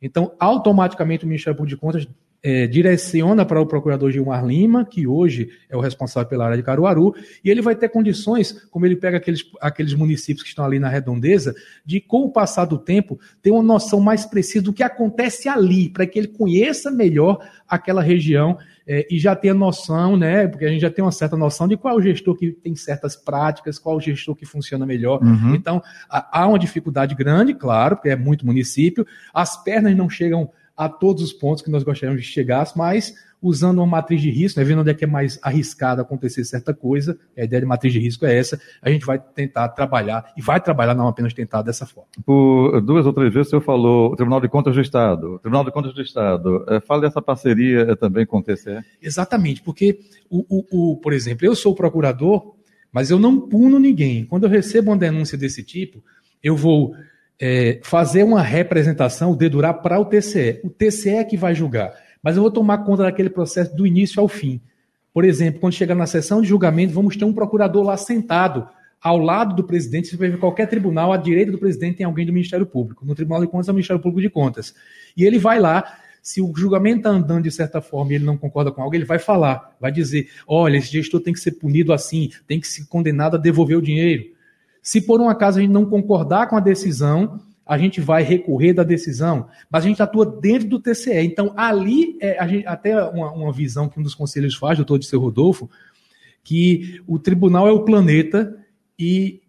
então 0.02 0.36
automaticamente 0.40 1.24
o 1.24 1.28
Ministério 1.28 1.56
Público 1.56 1.76
de 1.76 1.82
Contas 1.82 2.08
é, 2.46 2.68
direciona 2.68 3.44
para 3.44 3.60
o 3.60 3.66
procurador 3.66 4.12
Gilmar 4.12 4.46
Lima, 4.46 4.86
que 4.86 5.08
hoje 5.08 5.50
é 5.68 5.76
o 5.76 5.80
responsável 5.80 6.30
pela 6.30 6.46
área 6.46 6.56
de 6.56 6.62
Caruaru, 6.62 7.16
e 7.44 7.50
ele 7.50 7.60
vai 7.60 7.76
ter 7.76 7.90
condições, 7.90 8.52
como 8.70 8.86
ele 8.86 8.96
pega 8.96 9.18
aqueles, 9.18 9.44
aqueles 9.60 9.96
municípios 9.96 10.44
que 10.44 10.50
estão 10.50 10.64
ali 10.64 10.78
na 10.78 10.88
redondeza, 10.88 11.56
de, 11.84 12.00
com 12.00 12.20
o 12.20 12.30
passar 12.30 12.66
do 12.66 12.78
tempo, 12.78 13.20
ter 13.42 13.50
uma 13.50 13.64
noção 13.64 14.00
mais 14.00 14.28
precisa 14.28 14.64
do 14.64 14.72
que 14.72 14.84
acontece 14.84 15.50
ali, 15.50 15.90
para 15.90 16.06
que 16.06 16.20
ele 16.20 16.28
conheça 16.28 16.92
melhor 16.92 17.40
aquela 17.68 18.04
região 18.04 18.60
é, 18.88 19.08
e 19.10 19.18
já 19.18 19.36
tenha 19.36 19.56
noção, 19.56 20.16
né? 20.16 20.48
Porque 20.48 20.66
a 20.66 20.70
gente 20.70 20.82
já 20.82 20.92
tem 20.92 21.04
uma 21.04 21.12
certa 21.12 21.36
noção 21.36 21.68
de 21.68 21.76
qual 21.76 21.96
o 21.96 22.02
gestor 22.02 22.36
que 22.36 22.52
tem 22.52 22.76
certas 22.76 23.16
práticas, 23.16 23.80
qual 23.80 23.98
o 23.98 24.00
gestor 24.00 24.36
que 24.36 24.46
funciona 24.46 24.86
melhor. 24.86 25.20
Uhum. 25.24 25.56
Então, 25.56 25.82
há 26.08 26.48
uma 26.48 26.60
dificuldade 26.60 27.16
grande, 27.16 27.56
claro, 27.56 27.96
porque 27.96 28.10
é 28.10 28.16
muito 28.16 28.46
município, 28.46 29.04
as 29.34 29.64
pernas 29.64 29.98
não 29.98 30.08
chegam 30.08 30.52
a 30.76 30.90
todos 30.90 31.24
os 31.24 31.34
pontos 31.34 31.64
que 31.64 31.70
nós 31.72 31.84
gostaríamos 31.84 32.22
de 32.22 32.28
chegar, 32.28 32.66
mas 32.76 33.14
usando 33.42 33.78
uma 33.78 33.86
matriz 33.86 34.22
de 34.22 34.32
risco, 34.32 34.60
né, 34.60 34.66
vendo 34.66 34.82
onde 34.82 34.90
é 34.90 34.94
que 34.94 35.04
é 35.04 35.08
mais 35.08 35.40
arriscado 35.42 36.02
acontecer 36.02 36.44
certa 36.44 36.74
coisa, 36.74 37.18
a 37.38 37.44
ideia 37.44 37.62
de 37.62 37.68
matriz 37.68 37.94
de 37.94 38.00
risco 38.00 38.26
é 38.26 38.36
essa, 38.36 38.60
a 38.82 38.90
gente 38.90 39.06
vai 39.06 39.20
tentar 39.20 39.70
trabalhar, 39.70 40.34
e 40.36 40.42
vai 40.42 40.60
trabalhar, 40.60 40.96
não 40.96 41.08
apenas 41.08 41.34
tentar 41.34 41.62
dessa 41.62 41.86
forma. 41.86 42.10
Por 42.26 42.82
duas 42.82 43.06
ou 43.06 43.14
três 43.14 43.32
vezes 43.32 43.48
o 43.48 43.50
senhor 43.52 43.62
falou 43.62 44.12
o 44.12 44.16
Tribunal 44.16 44.42
de 44.42 44.50
Contas 44.50 44.74
do 44.74 44.82
Estado. 44.82 45.36
O 45.36 45.40
Tribunal 45.40 45.64
de 45.64 45.72
Contas 45.72 45.94
do 45.94 46.02
Estado, 46.02 46.66
é, 46.68 46.80
fala 46.80 47.02
dessa 47.02 47.22
parceria 47.22 47.82
é, 47.82 47.96
também 47.96 48.26
com 48.26 48.40
o 48.40 48.44
TCE? 48.44 48.84
Exatamente, 49.02 49.62
porque, 49.62 50.00
o, 50.30 50.46
o, 50.50 50.94
o, 50.94 50.98
por 50.98 51.14
exemplo, 51.14 51.46
eu 51.46 51.56
sou 51.56 51.76
procurador, 51.76 52.56
mas 52.92 53.12
eu 53.12 53.20
não 53.20 53.40
puno 53.40 53.78
ninguém. 53.78 54.26
Quando 54.26 54.46
eu 54.46 54.50
recebo 54.50 54.90
uma 54.90 54.98
denúncia 54.98 55.38
desse 55.38 55.64
tipo, 55.64 56.04
eu 56.42 56.56
vou 56.56 56.96
é, 57.40 57.80
fazer 57.84 58.24
uma 58.24 58.42
representação, 58.42 59.36
dedurar 59.36 59.82
para 59.82 60.00
o 60.00 60.06
TCE. 60.06 60.62
O 60.64 60.70
TCE 60.70 61.10
é 61.10 61.24
que 61.24 61.38
vai 61.38 61.54
julgar. 61.54 61.94
Mas 62.22 62.36
eu 62.36 62.42
vou 62.42 62.52
tomar 62.52 62.80
conta 62.80 63.04
daquele 63.04 63.30
processo 63.30 63.76
do 63.76 63.86
início 63.86 64.22
ao 64.22 64.28
fim. 64.28 64.62
Por 65.14 65.24
exemplo, 65.24 65.60
quando 65.60 65.74
chegar 65.74 65.96
na 65.96 66.08
sessão 66.08 66.42
de 66.42 66.48
julgamento, 66.48 66.94
vamos 66.94 67.16
ter 67.16 67.26
um 67.26 67.34
procurador 67.34 67.84
lá 67.84 67.96
sentado, 67.96 68.68
ao 69.02 69.18
lado 69.18 69.56
do 69.56 69.64
presidente. 69.64 70.08
Se 70.08 70.18
ver 70.18 70.38
qualquer 70.40 70.68
tribunal, 70.68 71.14
à 71.14 71.18
direita 71.18 71.52
do 71.52 71.58
presidente 71.58 71.98
tem 71.98 72.06
alguém 72.06 72.26
do 72.26 72.34
Ministério 72.34 72.66
Público. 72.66 73.06
No 73.06 73.16
Tribunal 73.16 73.42
de 73.42 73.48
Contas 73.48 73.68
é 73.68 73.72
o 73.72 73.76
Ministério 73.76 74.02
Público 74.02 74.22
de 74.22 74.30
Contas. 74.30 74.74
E 75.16 75.24
ele 75.24 75.38
vai 75.38 75.60
lá, 75.60 76.00
se 76.22 76.42
o 76.42 76.52
julgamento 76.56 76.98
está 76.98 77.12
andando 77.12 77.44
de 77.44 77.52
certa 77.52 77.80
forma 77.80 78.12
e 78.12 78.16
ele 78.16 78.26
não 78.26 78.36
concorda 78.36 78.72
com 78.72 78.82
algo, 78.82 78.96
ele 78.96 79.06
vai 79.06 79.20
falar, 79.20 79.76
vai 79.80 79.92
dizer: 79.92 80.28
olha, 80.48 80.78
esse 80.78 80.92
gestor 80.92 81.22
tem 81.22 81.34
que 81.34 81.40
ser 81.40 81.52
punido 81.52 81.94
assim, 81.94 82.32
tem 82.48 82.60
que 82.60 82.68
ser 82.68 82.86
condenado 82.88 83.36
a 83.36 83.40
devolver 83.40 83.78
o 83.78 83.82
dinheiro. 83.82 84.35
Se 84.86 85.02
por 85.02 85.20
um 85.20 85.28
acaso 85.28 85.58
a 85.58 85.62
gente 85.64 85.72
não 85.72 85.84
concordar 85.84 86.48
com 86.48 86.56
a 86.56 86.60
decisão, 86.60 87.42
a 87.66 87.76
gente 87.76 88.00
vai 88.00 88.22
recorrer 88.22 88.72
da 88.72 88.84
decisão, 88.84 89.48
mas 89.68 89.84
a 89.84 89.88
gente 89.88 90.00
atua 90.00 90.28
dentro 90.40 90.70
do 90.70 90.80
TCE. 90.80 91.26
Então, 91.26 91.52
ali, 91.58 92.16
é, 92.22 92.48
gente, 92.48 92.68
até 92.68 93.04
uma, 93.04 93.32
uma, 93.32 93.52
visão 93.52 93.90
que 93.90 94.00
um 94.00 94.04
dos 94.04 94.14
conselheiros 94.14 94.56
faz, 94.56 94.78
doutor 94.78 95.00
de 95.00 95.08
seu 95.08 95.20
Rodolfo, 95.20 95.68
que 96.44 97.02
o 97.08 97.18
tribunal 97.18 97.68
é 97.68 97.72
o 97.72 97.84
planeta 97.84 98.56
e 98.98 99.42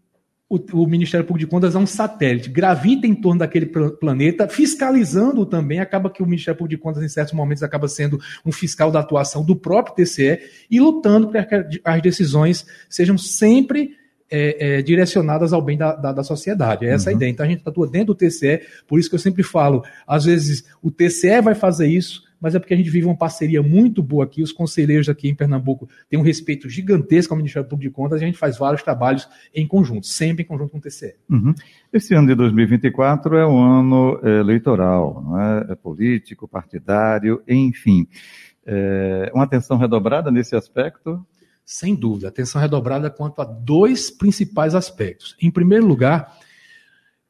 o, 0.49 0.57
o, 0.73 0.87
Ministério 0.87 1.27
Público 1.27 1.47
de 1.47 1.51
Contas 1.51 1.75
é 1.75 1.79
um 1.79 1.87
satélite, 1.87 2.49
gravita 2.49 3.07
em 3.07 3.15
torno 3.15 3.41
daquele 3.41 3.67
planeta, 3.67 4.49
fiscalizando 4.49 5.45
também, 5.45 5.81
acaba 5.81 6.09
que 6.09 6.23
o 6.23 6.27
Ministério 6.27 6.57
Público 6.57 6.79
de 6.79 6.83
Contas, 6.83 7.03
em 7.03 7.09
certos 7.11 7.35
momentos, 7.35 7.63
acaba 7.63 7.89
sendo 7.89 8.19
um 8.43 8.51
fiscal 8.51 8.91
da 8.91 9.01
atuação 9.01 9.45
do 9.45 9.55
próprio 9.55 9.97
TCE 9.97 10.39
e 10.71 10.81
lutando 10.81 11.29
para 11.29 11.45
que 11.45 11.81
as 11.85 12.01
decisões 12.01 12.65
sejam 12.89 13.19
sempre 13.19 13.91
é, 14.31 14.79
é, 14.79 14.83
direcionadas 14.83 15.53
ao 15.53 15.63
bem 15.63 15.77
da, 15.77 15.95
da, 15.95 16.13
da 16.13 16.23
sociedade. 16.23 16.87
É 16.87 16.91
essa 16.91 17.11
uhum. 17.11 17.15
a 17.15 17.17
ideia. 17.17 17.31
Então 17.31 17.47
a 17.47 17.49
gente 17.49 17.63
atua 17.65 17.87
dentro 17.87 18.09
do 18.09 18.15
TCE, 18.15 18.61
por 18.87 18.99
isso 18.99 19.09
que 19.09 19.15
eu 19.15 19.21
sempre 19.21 19.43
falo, 19.43 19.85
às 20.07 20.25
vezes 20.25 20.65
o 20.83 20.91
TCE 20.91 21.41
vai 21.43 21.55
fazer 21.55 21.87
isso, 21.87 22.25
mas 22.41 22.55
é 22.55 22.59
porque 22.59 22.75
a 22.75 22.77
gente 22.77 22.91
vive 22.91 23.07
uma 23.07 23.17
parceria 23.17 23.63
muito 23.63 24.03
boa 24.03 24.25
aqui. 24.25 24.43
Os 24.43 24.53
conselheiros 24.53 25.09
aqui 25.09 25.29
em 25.29 25.35
Pernambuco 25.35 25.89
têm 26.09 26.19
um 26.19 26.23
respeito 26.23 26.69
gigantesco 26.69 27.33
ao 27.33 27.37
Ministério 27.37 27.69
Público 27.69 27.91
de 27.91 27.95
Contas 27.95 28.21
e 28.21 28.25
a 28.25 28.27
gente 28.27 28.39
faz 28.39 28.59
vários 28.59 28.83
trabalhos 28.83 29.29
em 29.55 29.67
conjunto, 29.67 30.07
sempre 30.07 30.45
em 30.45 30.47
conjunto 30.47 30.71
com 30.71 30.79
o 30.79 30.81
TCE. 30.81 31.15
Uhum. 31.31 31.55
Esse 31.93 32.15
ano 32.15 32.29
de 32.29 32.35
2024 32.35 33.37
é 33.37 33.47
um 33.47 33.59
ano 33.59 34.21
é, 34.23 34.41
eleitoral, 34.41 35.25
é? 35.69 35.73
é 35.73 35.75
político, 35.75 36.47
partidário, 36.47 37.43
enfim. 37.49 38.07
É, 38.67 39.31
uma 39.33 39.45
atenção 39.45 39.79
redobrada 39.79 40.31
nesse 40.31 40.55
aspecto? 40.57 41.25
Sem 41.67 41.97
dúvida, 41.97 42.29
atenção 42.29 42.61
redobrada 42.61 43.11
quanto 43.11 43.43
a 43.43 43.45
dois 43.45 44.09
principais 44.09 44.73
aspectos. 44.73 45.35
Em 45.43 45.51
primeiro 45.51 45.85
lugar, 45.85 46.39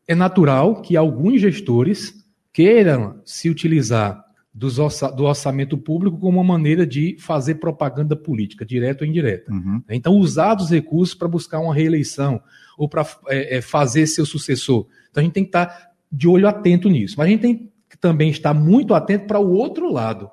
é 0.07 0.15
natural 0.15 0.83
que 0.83 0.95
alguns 0.95 1.41
gestores 1.41 2.15
queiram 2.53 3.19
se 3.25 3.49
utilizar 3.49 4.23
do 4.53 5.25
orçamento 5.25 5.77
público 5.77 6.19
como 6.19 6.39
uma 6.39 6.45
maneira 6.45 6.87
de 6.87 7.17
fazer 7.19 7.57
propaganda 7.57 8.15
política, 8.15 8.65
direta 8.65 9.05
ou 9.05 9.09
indireta. 9.09 9.51
Uhum. 9.51 9.83
Então, 9.89 10.15
usar 10.17 10.57
os 10.57 10.71
recursos 10.71 11.15
para 11.15 11.29
buscar 11.29 11.59
uma 11.59 11.75
reeleição 11.75 12.41
ou 12.77 12.89
para 12.89 13.07
é, 13.29 13.57
é, 13.57 13.61
fazer 13.63 14.07
seu 14.07 14.27
sucessor. 14.27 14.87
Então, 15.11 15.23
a 15.23 15.25
gente 15.25 15.33
tem 15.33 15.45
que 15.45 15.49
estar 15.49 15.91
de 16.13 16.29
olho 16.29 16.47
atento 16.47 16.91
nisso. 16.91 17.15
Mas 17.17 17.27
a 17.27 17.31
gente 17.31 17.41
tem 17.41 17.73
que 17.89 17.97
também 17.99 18.31
estar 18.31 18.53
muito 18.53 18.93
atento 18.95 19.27
para 19.27 19.39
o 19.39 19.51
outro 19.51 19.91
lado 19.91 20.31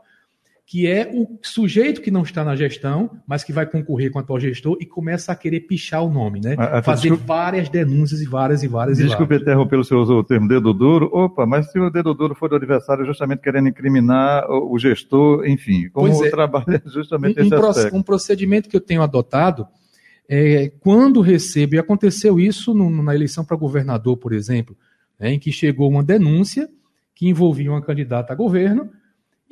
que 0.66 0.88
é 0.88 1.12
o 1.14 1.38
sujeito 1.42 2.02
que 2.02 2.10
não 2.10 2.22
está 2.22 2.44
na 2.44 2.56
gestão, 2.56 3.12
mas 3.28 3.44
que 3.44 3.52
vai 3.52 3.66
concorrer 3.66 4.10
com 4.10 4.18
o 4.18 4.22
atual 4.22 4.40
gestor 4.40 4.78
e 4.80 4.86
começa 4.86 5.32
a 5.32 5.36
querer 5.36 5.62
pichar 5.62 6.04
o 6.04 6.10
nome, 6.10 6.40
né? 6.40 6.56
A, 6.58 6.80
a, 6.80 6.82
Fazer 6.82 7.10
desculpa, 7.10 7.26
várias 7.26 7.68
denúncias 7.68 8.22
e 8.22 8.26
várias 8.26 8.64
e 8.64 8.68
várias 8.68 8.98
Desculpe 8.98 9.36
interromper, 9.36 9.78
o 9.78 9.84
senhor 9.84 10.02
usou 10.02 10.20
o 10.20 10.24
termo 10.24 10.48
dedo 10.48 10.74
duro. 10.74 11.10
Opa, 11.12 11.46
mas 11.46 11.70
se 11.70 11.78
o 11.78 11.90
dedo 11.90 12.14
duro 12.14 12.34
for 12.34 12.50
do 12.50 12.56
adversário 12.56 13.06
justamente 13.06 13.42
querendo 13.42 13.68
incriminar 13.68 14.50
o, 14.50 14.74
o 14.74 14.80
gestor, 14.80 15.46
enfim, 15.46 15.90
como 15.90 16.08
pois 16.08 16.22
é, 16.22 16.30
trabalha 16.30 16.82
justamente 16.88 17.42
um, 17.42 17.44
esse 17.44 17.54
um 17.54 17.66
aspecto? 17.66 17.96
Um 17.98 18.04
procedimento 18.04 18.70
que 18.70 18.76
eu 18.76 18.82
tenho 18.82 19.02
adotado 19.02 19.68
é 20.30 20.72
quando 20.80 21.20
recebo, 21.20 21.76
e 21.76 21.80
aconteceu 21.80 22.40
isso 22.40 22.74
no, 22.74 22.90
na 23.04 23.14
eleição 23.14 23.44
para 23.44 23.58
governador, 23.58 24.16
por 24.16 24.32
exemplo, 24.32 24.78
né, 25.20 25.34
em 25.34 25.40
que 25.40 25.52
chegou 25.52 25.90
uma 25.90 26.04
denúncia 26.04 26.70
que 27.14 27.28
envolvia 27.28 27.70
uma 27.70 27.82
candidata 27.82 28.32
a 28.34 28.36
governo, 28.36 28.90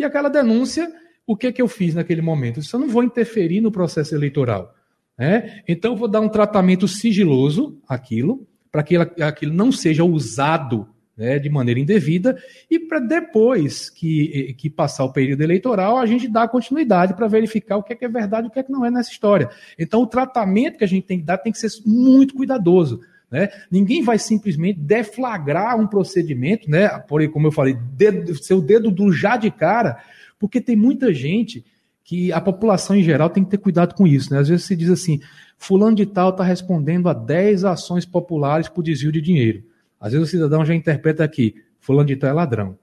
e 0.02 0.06
aquela 0.06 0.30
denúncia 0.30 0.92
o 1.26 1.36
que, 1.36 1.52
que 1.52 1.62
eu 1.62 1.68
fiz 1.68 1.96
naquele 1.96 2.22
momento? 2.22 2.58
Eu 2.58 2.62
disse, 2.62 2.74
eu 2.74 2.80
não 2.80 2.90
vou 2.90 3.04
interferir 3.04 3.62
no 3.62 3.72
processo 3.72 4.14
eleitoral. 4.14 4.76
Né? 5.18 5.62
Então, 5.68 5.94
eu 5.94 5.98
vou 5.98 6.08
dar 6.08 6.20
um 6.20 6.30
tratamento 6.30 6.88
sigiloso 6.88 7.80
àquilo, 7.88 8.48
para 8.72 8.84
que 8.84 8.98
aquilo 8.98 9.54
não 9.54 9.72
seja 9.72 10.04
usado 10.04 10.88
né, 11.16 11.38
de 11.38 11.50
maneira 11.50 11.80
indevida, 11.80 12.38
e 12.70 12.80
para 12.80 13.00
depois 13.00 13.90
que, 13.90 14.56
que 14.58 14.70
passar 14.70 15.04
o 15.04 15.14
período 15.14 15.42
eleitoral, 15.42 15.98
a 15.98 16.06
gente 16.06 16.28
dar 16.28 16.48
continuidade 16.48 17.14
para 17.14 17.28
verificar 17.28 17.78
o 17.78 17.84
que 17.84 17.94
é, 17.94 17.96
que 17.96 18.06
é 18.06 18.10
verdade 18.10 18.48
e 18.48 18.50
o 18.50 18.52
que 18.52 18.60
é 18.60 18.64
que 18.64 18.72
não 18.72 18.86
é 18.86 18.90
nessa 18.90 19.12
história. 19.12 19.50
Então, 19.78 20.02
o 20.02 20.08
tratamento 20.08 20.78
que 20.78 20.84
a 20.84 20.88
gente 20.88 21.06
tem 21.06 21.20
que 21.20 21.26
dar 21.26 21.38
tem 21.38 21.52
que 21.52 21.60
ser 21.60 21.70
muito 21.86 22.34
cuidadoso. 22.34 23.02
Né? 23.32 23.50
Ninguém 23.72 24.04
vai 24.04 24.20
simplesmente 24.20 24.78
deflagrar 24.80 25.80
um 25.80 25.88
procedimento, 25.88 26.70
né? 26.70 26.90
Por, 27.08 27.26
como 27.30 27.48
eu 27.48 27.52
falei, 27.52 27.78
dedo, 27.94 28.36
seu 28.44 28.62
dedo 28.62 28.92
do 28.92 29.12
já 29.14 29.38
de 29.38 29.50
cara, 29.50 30.04
porque 30.38 30.60
tem 30.60 30.76
muita 30.76 31.14
gente 31.14 31.64
que 32.04 32.34
a 32.34 32.42
população 32.42 32.96
em 32.96 33.04
geral 33.04 33.30
tem 33.30 33.44
que 33.44 33.52
ter 33.52 33.58
cuidado 33.58 33.96
com 33.96 34.06
isso. 34.06 34.34
Né? 34.34 34.40
Às 34.40 34.50
vezes 34.50 34.66
se 34.66 34.76
diz 34.76 34.90
assim, 34.90 35.22
fulano 35.58 35.96
de 35.96 36.06
tal 36.06 36.32
está 36.32 36.44
respondendo 36.44 37.08
a 37.08 37.14
10 37.14 37.64
ações 37.64 38.06
populares 38.06 38.68
por 38.68 38.84
desvio 38.84 39.14
de 39.14 39.22
dinheiro. 39.22 39.64
Às 39.98 40.12
vezes 40.12 40.28
o 40.28 40.32
cidadão 40.32 40.66
já 40.66 40.76
interpreta 40.76 41.24
aqui, 41.24 41.56
fulano 41.80 42.08
de 42.08 42.18
tal 42.18 42.30
é 42.30 42.34
ladrão. 42.34 42.78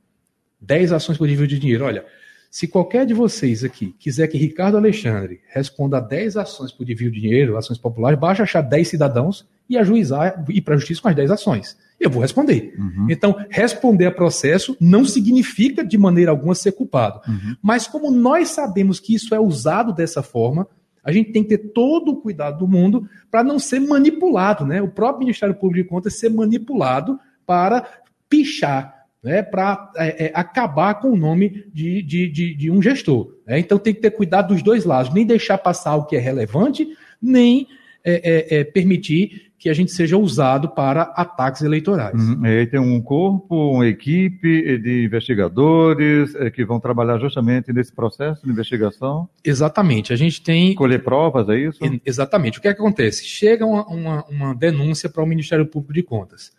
10 0.61 0.93
ações 0.93 1.19
por 1.19 1.29
desvio 1.29 1.47
de 1.47 1.59
dinheiro. 1.59 1.85
Olha, 1.85 2.07
se 2.51 2.67
qualquer 2.67 3.05
de 3.05 3.13
vocês 3.13 3.63
aqui 3.65 3.95
quiser 3.99 4.29
que 4.29 4.39
Ricardo 4.39 4.79
Alexandre 4.79 5.41
responda 5.49 5.99
a 5.99 6.01
10 6.01 6.39
ações 6.39 6.73
por 6.73 6.87
desvio 6.87 7.11
de 7.11 7.21
dinheiro, 7.21 7.59
ações 7.59 7.79
populares, 7.79 8.19
basta 8.19 8.45
achar 8.45 8.63
10 8.63 8.89
cidadãos 8.89 9.47
e 9.69 9.77
ajuizar, 9.77 10.45
ir 10.49 10.61
para 10.61 10.75
a 10.75 10.79
justiça 10.79 11.03
com 11.03 11.09
as 11.09 11.15
10 11.15 11.31
ações 11.31 11.77
eu 12.01 12.09
vou 12.09 12.23
responder. 12.23 12.75
Uhum. 12.79 13.07
Então, 13.11 13.37
responder 13.51 14.07
a 14.07 14.13
processo 14.13 14.77
não 14.81 15.05
significa 15.05 15.85
de 15.85 15.99
maneira 15.99 16.31
alguma 16.31 16.55
ser 16.55 16.73
culpado. 16.73 17.21
Uhum. 17.27 17.57
Mas 17.61 17.89
como 17.89 18.11
nós 18.11 18.51
sabemos 18.51 19.01
que 19.01 19.15
isso 19.15 19.35
é 19.35 19.41
usado 19.41 19.93
dessa 19.93 20.23
forma, 20.23 20.67
a 21.03 21.11
gente 21.11 21.33
tem 21.33 21.43
que 21.43 21.57
ter 21.57 21.73
todo 21.73 22.13
o 22.13 22.17
cuidado 22.17 22.59
do 22.59 22.69
mundo 22.69 23.09
para 23.31 23.43
não 23.43 23.59
ser 23.59 23.81
manipulado, 23.81 24.65
né? 24.65 24.81
O 24.81 24.89
próprio 24.89 25.21
Ministério 25.21 25.55
Público 25.55 25.85
de 25.85 25.89
Contas 25.89 26.19
ser 26.19 26.29
manipulado 26.29 27.19
para 27.47 27.87
pichar, 28.29 29.07
né? 29.23 29.43
Para 29.43 29.91
é, 29.97 30.27
é, 30.27 30.33
acabar 30.35 30.95
com 30.95 31.11
o 31.11 31.17
nome 31.17 31.65
de, 31.73 32.03
de, 32.03 32.29
de, 32.29 32.55
de 32.55 32.71
um 32.71 32.81
gestor. 32.81 33.35
Né? 33.47 33.59
Então 33.59 33.79
tem 33.79 33.95
que 33.95 34.01
ter 34.01 34.11
cuidado 34.11 34.55
dos 34.55 34.63
dois 34.63 34.85
lados, 34.85 35.13
nem 35.13 35.27
deixar 35.27 35.59
passar 35.59 35.97
o 35.97 36.05
que 36.05 36.15
é 36.15 36.21
relevante, 36.21 36.87
nem 37.21 37.67
é, 38.09 38.57
é, 38.57 38.61
é 38.61 38.65
permitir 38.65 39.49
que 39.59 39.69
a 39.69 39.75
gente 39.75 39.91
seja 39.91 40.17
usado 40.17 40.69
para 40.69 41.03
ataques 41.03 41.63
eleitorais. 41.63 42.15
Uhum. 42.15 42.47
E 42.47 42.49
aí 42.61 42.67
tem 42.67 42.79
um 42.79 43.01
corpo, 43.03 43.73
uma 43.73 43.87
equipe 43.89 44.79
de 44.79 45.05
investigadores 45.05 46.35
é, 46.37 46.49
que 46.49 46.65
vão 46.65 46.79
trabalhar 46.79 47.19
justamente 47.19 47.73
nesse 47.73 47.93
processo 47.93 48.45
de 48.45 48.51
investigação? 48.51 49.29
Exatamente. 49.45 50.13
A 50.13 50.17
gente 50.17 50.41
tem. 50.41 50.75
Colher 50.75 51.03
provas, 51.03 51.49
é 51.49 51.59
isso? 51.59 51.81
Exatamente. 52.07 52.59
O 52.59 52.63
que, 52.63 52.69
é 52.69 52.75
que 52.75 52.81
acontece? 52.81 53.25
Chega 53.25 53.67
uma, 53.67 53.85
uma, 53.89 54.25
uma 54.27 54.55
denúncia 54.55 55.09
para 55.09 55.25
o 55.25 55.27
Ministério 55.27 55.67
Público 55.67 55.93
de 55.93 56.03
Contas. 56.05 56.53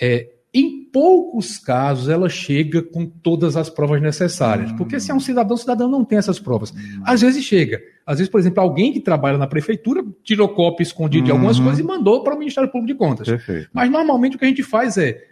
É, 0.00 0.30
em 0.52 0.84
poucos 0.84 1.58
casos 1.58 2.08
ela 2.08 2.28
chega 2.28 2.82
com 2.82 3.06
todas 3.06 3.56
as 3.56 3.70
provas 3.70 4.02
necessárias. 4.02 4.72
Porque 4.72 4.98
se 4.98 5.10
é 5.10 5.14
um 5.14 5.20
cidadão, 5.20 5.54
o 5.54 5.58
cidadão 5.58 5.88
não 5.88 6.04
tem 6.04 6.18
essas 6.18 6.40
provas. 6.40 6.74
Às 7.04 7.20
vezes 7.20 7.44
chega. 7.44 7.80
Às 8.04 8.18
vezes, 8.18 8.30
por 8.30 8.40
exemplo, 8.40 8.60
alguém 8.60 8.92
que 8.92 9.00
trabalha 9.00 9.38
na 9.38 9.46
prefeitura 9.46 10.04
tirou 10.24 10.48
cópia 10.48 10.82
escondida 10.82 11.26
de 11.26 11.30
algumas 11.30 11.58
uhum. 11.58 11.64
coisas 11.64 11.80
e 11.80 11.86
mandou 11.86 12.24
para 12.24 12.34
o 12.34 12.38
Ministério 12.38 12.70
Público 12.70 12.92
de 12.92 12.98
Contas. 12.98 13.28
Perfeito. 13.28 13.70
Mas 13.72 13.90
normalmente 13.90 14.34
o 14.34 14.38
que 14.38 14.44
a 14.44 14.48
gente 14.48 14.62
faz 14.62 14.98
é 14.98 15.24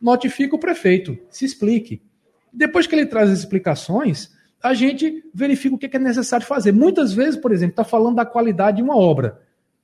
notifica 0.00 0.54
o 0.54 0.58
prefeito, 0.58 1.16
se 1.30 1.44
explique. 1.44 2.02
Depois 2.52 2.86
que 2.86 2.94
ele 2.94 3.06
traz 3.06 3.30
as 3.30 3.38
explicações, 3.38 4.30
a 4.62 4.74
gente 4.74 5.24
verifica 5.32 5.74
o 5.74 5.78
que 5.78 5.96
é 5.96 5.98
necessário 5.98 6.44
fazer. 6.44 6.72
Muitas 6.72 7.14
vezes, 7.14 7.36
por 7.36 7.52
exemplo, 7.52 7.72
está 7.72 7.84
falando 7.84 8.16
da 8.16 8.26
qualidade 8.26 8.78
de 8.78 8.82
uma 8.82 8.96
obra. 8.96 9.40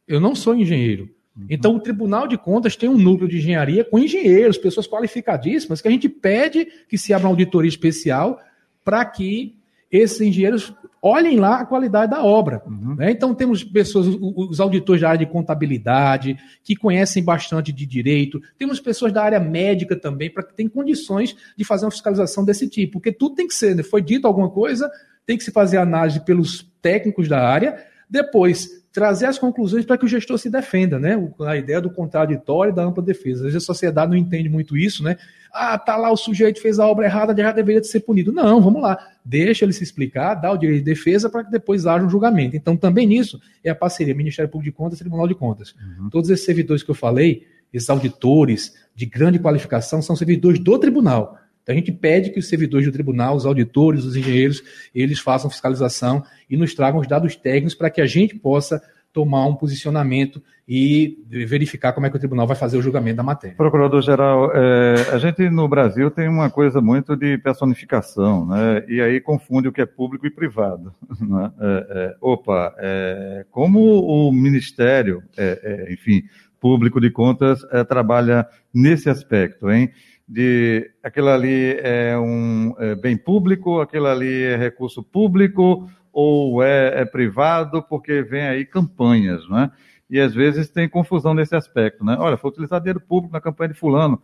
Eu 0.07 0.21
não 0.21 0.35
sou 0.35 0.55
engenheiro. 0.55 1.09
Uhum. 1.39 1.47
Então, 1.49 1.77
o 1.77 1.81
Tribunal 1.81 2.27
de 2.27 2.37
Contas 2.37 2.77
tem 2.77 2.89
um 2.89 2.99
núcleo 2.99 3.29
de 3.29 3.39
engenharia 3.39 3.85
com 3.85 3.99
engenheiros, 3.99 4.59
pessoas 4.59 4.89
qualificadíssimas, 4.89 5.81
que 5.81 5.89
a 5.89 5.91
gente 5.91 6.09
pede 6.09 6.67
que 6.89 6.99
se 6.99 7.13
abra 7.13 7.27
uma 7.27 7.33
auditoria 7.33 7.69
especial 7.69 8.41
para 8.85 9.05
que 9.05 9.57
esses 9.91 10.21
engenheiros 10.21 10.73
olhem 11.01 11.39
lá 11.39 11.61
a 11.61 11.65
qualidade 11.67 12.11
da 12.11 12.23
obra. 12.23 12.63
Uhum. 12.67 12.97
Né? 12.97 13.13
Então, 13.13 13.35
temos 13.35 13.63
pessoas, 13.63 14.07
os 14.07 14.61
auditores 14.61 15.01
da 15.01 15.11
área 15.11 15.25
de 15.25 15.33
contabilidade, 15.33 16.37
que 16.65 16.75
conhecem 16.75 17.23
bastante 17.23 17.73
de 17.73 17.87
direito, 17.87 18.41
temos 18.59 18.81
pessoas 18.81 19.13
da 19.13 19.23
área 19.23 19.41
médica 19.41 19.95
também, 19.97 20.31
para 20.31 20.43
que 20.43 20.55
tenham 20.55 20.71
condições 20.71 21.37
de 21.57 21.65
fazer 21.65 21.85
uma 21.85 21.91
fiscalização 21.91 22.45
desse 22.45 22.69
tipo, 22.69 22.95
porque 22.95 23.13
tudo 23.13 23.37
tem 23.37 23.47
que 23.47 23.55
ser, 23.55 23.77
né? 23.77 23.83
foi 23.83 24.03
dito 24.03 24.27
alguma 24.27 24.51
coisa, 24.51 24.91
tem 25.25 25.39
que 25.39 25.45
se 25.45 25.53
fazer 25.53 25.79
análise 25.79 26.21
pelos 26.25 26.69
técnicos 26.83 27.29
da 27.29 27.41
área, 27.41 27.85
depois 28.11 28.83
trazer 28.99 29.27
as 29.27 29.39
conclusões 29.39 29.85
para 29.85 29.97
que 29.97 30.05
o 30.05 30.09
gestor 30.09 30.37
se 30.39 30.51
defenda, 30.51 30.99
né? 30.99 31.17
A 31.47 31.57
ideia 31.57 31.81
do 31.81 31.89
contraditório 31.89 32.73
e 32.73 32.75
da 32.75 32.83
ampla 32.83 33.01
defesa. 33.01 33.47
Às 33.47 33.53
vezes 33.53 33.63
a 33.63 33.73
sociedade 33.73 34.11
não 34.11 34.19
entende 34.19 34.49
muito 34.49 34.77
isso, 34.77 35.05
né? 35.05 35.17
Ah, 35.53 35.79
tá 35.79 35.97
lá 35.97 36.11
o 36.11 36.17
sujeito 36.17 36.61
fez 36.61 36.81
a 36.81 36.87
obra 36.87 37.07
errada, 37.07 37.33
já 37.41 37.53
deveria 37.53 37.83
ser 37.85 38.01
punido. 38.01 38.33
Não, 38.33 38.61
vamos 38.61 38.83
lá. 38.83 38.99
Deixa 39.25 39.65
ele 39.65 39.73
se 39.73 39.85
explicar, 39.85 40.35
dá 40.35 40.51
o 40.51 40.57
direito 40.57 40.81
de 40.81 40.85
defesa 40.85 41.31
para 41.31 41.45
que 41.45 41.51
depois 41.53 41.87
haja 41.87 42.05
um 42.05 42.11
julgamento. 42.11 42.57
Então, 42.57 42.77
também 42.77 43.07
nisso 43.07 43.41
é 43.63 43.71
a 43.71 43.75
parceria 43.75 44.17
Ministério 44.17 44.51
Público 44.51 44.73
de 44.73 44.77
Contas 44.77 44.99
e 44.99 45.03
Tribunal 45.03 45.29
de 45.29 45.37
Contas. 45.37 45.77
Uhum. 46.01 46.11
Todos 46.11 46.29
esses 46.29 46.45
servidores 46.45 46.83
que 46.83 46.91
eu 46.91 46.95
falei, 46.97 47.47
esses 47.73 47.89
auditores 47.89 48.75
de 48.97 49.07
grande 49.07 49.39
qualificação, 49.39 50.03
são 50.03 50.17
servidores 50.17 50.59
do 50.59 50.77
tribunal. 50.77 51.39
Então, 51.69 51.77
a 51.77 51.79
gente 51.79 51.93
pede 51.93 52.31
que 52.31 52.39
os 52.39 52.49
servidores 52.49 52.87
do 52.87 52.93
tribunal, 52.93 53.37
os 53.37 53.45
auditores, 53.45 54.03
os 54.03 54.17
engenheiros, 54.17 54.63
eles 54.95 55.19
façam 55.19 55.51
fiscalização 55.51 56.25
e 56.49 56.57
nos 56.57 56.73
tragam 56.73 56.99
os 56.99 57.07
dados 57.07 57.37
técnicos 57.37 57.75
para 57.75 57.91
que 57.91 58.01
a 58.01 58.07
gente 58.07 58.35
possa 58.35 58.83
tomar 59.13 59.47
um 59.47 59.55
posicionamento 59.55 60.43
e 60.67 61.19
verificar 61.29 61.93
como 61.93 62.07
é 62.07 62.11
que 62.11 62.17
o 62.17 62.19
tribunal 62.19 62.47
vai 62.47 62.57
fazer 62.57 62.79
o 62.79 62.83
julgamento 62.83 63.19
da 63.19 63.23
matéria. 63.23 63.55
Procurador-geral, 63.55 64.51
é, 64.55 64.95
a 65.13 65.19
gente 65.19 65.51
no 65.51 65.69
Brasil 65.69 66.11
tem 66.11 66.27
uma 66.27 66.49
coisa 66.49 66.81
muito 66.81 67.15
de 67.15 67.37
personificação, 67.37 68.47
né? 68.47 68.83
e 68.89 69.03
aí 69.03 69.21
confunde 69.21 69.69
o 69.69 69.73
que 69.73 69.83
é 69.83 69.87
público 69.87 70.27
e 70.27 70.31
privado. 70.31 70.95
Né? 71.21 71.53
É, 71.61 71.87
é, 71.91 72.17
opa, 72.21 72.75
é, 72.79 73.45
como 73.51 73.81
o 73.81 74.33
Ministério, 74.33 75.23
é, 75.37 75.87
é, 75.89 75.93
enfim, 75.93 76.23
Público 76.59 77.01
de 77.01 77.11
Contas 77.11 77.61
trabalha 77.89 78.47
nesse 78.73 79.11
aspecto, 79.11 79.71
hein? 79.71 79.91
De 80.29 80.91
aquilo 81.03 81.29
ali 81.29 81.79
é 81.81 82.19
um 82.19 82.75
é 82.79 82.95
bem 82.95 83.17
público, 83.17 83.81
aquilo 83.81 84.07
ali 84.07 84.43
é 84.43 84.57
recurso 84.57 85.03
público 85.03 85.91
ou 86.13 86.63
é, 86.63 87.01
é, 87.01 87.05
privado, 87.05 87.83
porque 87.83 88.23
vem 88.23 88.43
aí 88.43 88.67
campanhas, 88.67 89.49
né? 89.49 89.71
E 90.11 90.21
às 90.21 90.35
vezes 90.35 90.69
tem 90.69 90.89
confusão 90.89 91.33
nesse 91.33 91.55
aspecto, 91.55 92.05
né? 92.05 92.17
Olha, 92.19 92.37
foi 92.37 92.51
utilizado 92.51 92.83
dinheiro 92.83 93.01
público 93.01 93.33
na 93.33 93.41
campanha 93.41 93.73
de 93.73 93.79
fulano. 93.79 94.23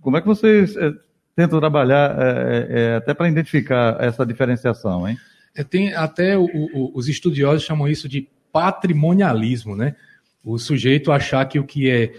Como 0.00 0.16
é 0.16 0.20
que 0.20 0.26
vocês 0.26 0.76
é, 0.76 0.92
tentam 1.34 1.58
trabalhar 1.58 2.16
é, 2.18 2.66
é, 2.68 2.96
até 2.96 3.14
para 3.14 3.28
identificar 3.28 3.96
essa 4.00 4.24
diferenciação, 4.24 5.08
hein? 5.08 5.16
É, 5.54 5.64
tem 5.64 5.94
até 5.94 6.38
o, 6.38 6.44
o, 6.44 6.92
os 6.94 7.08
estudiosos 7.08 7.64
chamam 7.64 7.88
isso 7.88 8.08
de 8.08 8.28
patrimonialismo, 8.52 9.74
né? 9.74 9.96
O 10.44 10.58
sujeito 10.58 11.12
achar 11.12 11.44
que 11.46 11.58
o 11.58 11.64
que 11.64 11.90
é 11.90 12.12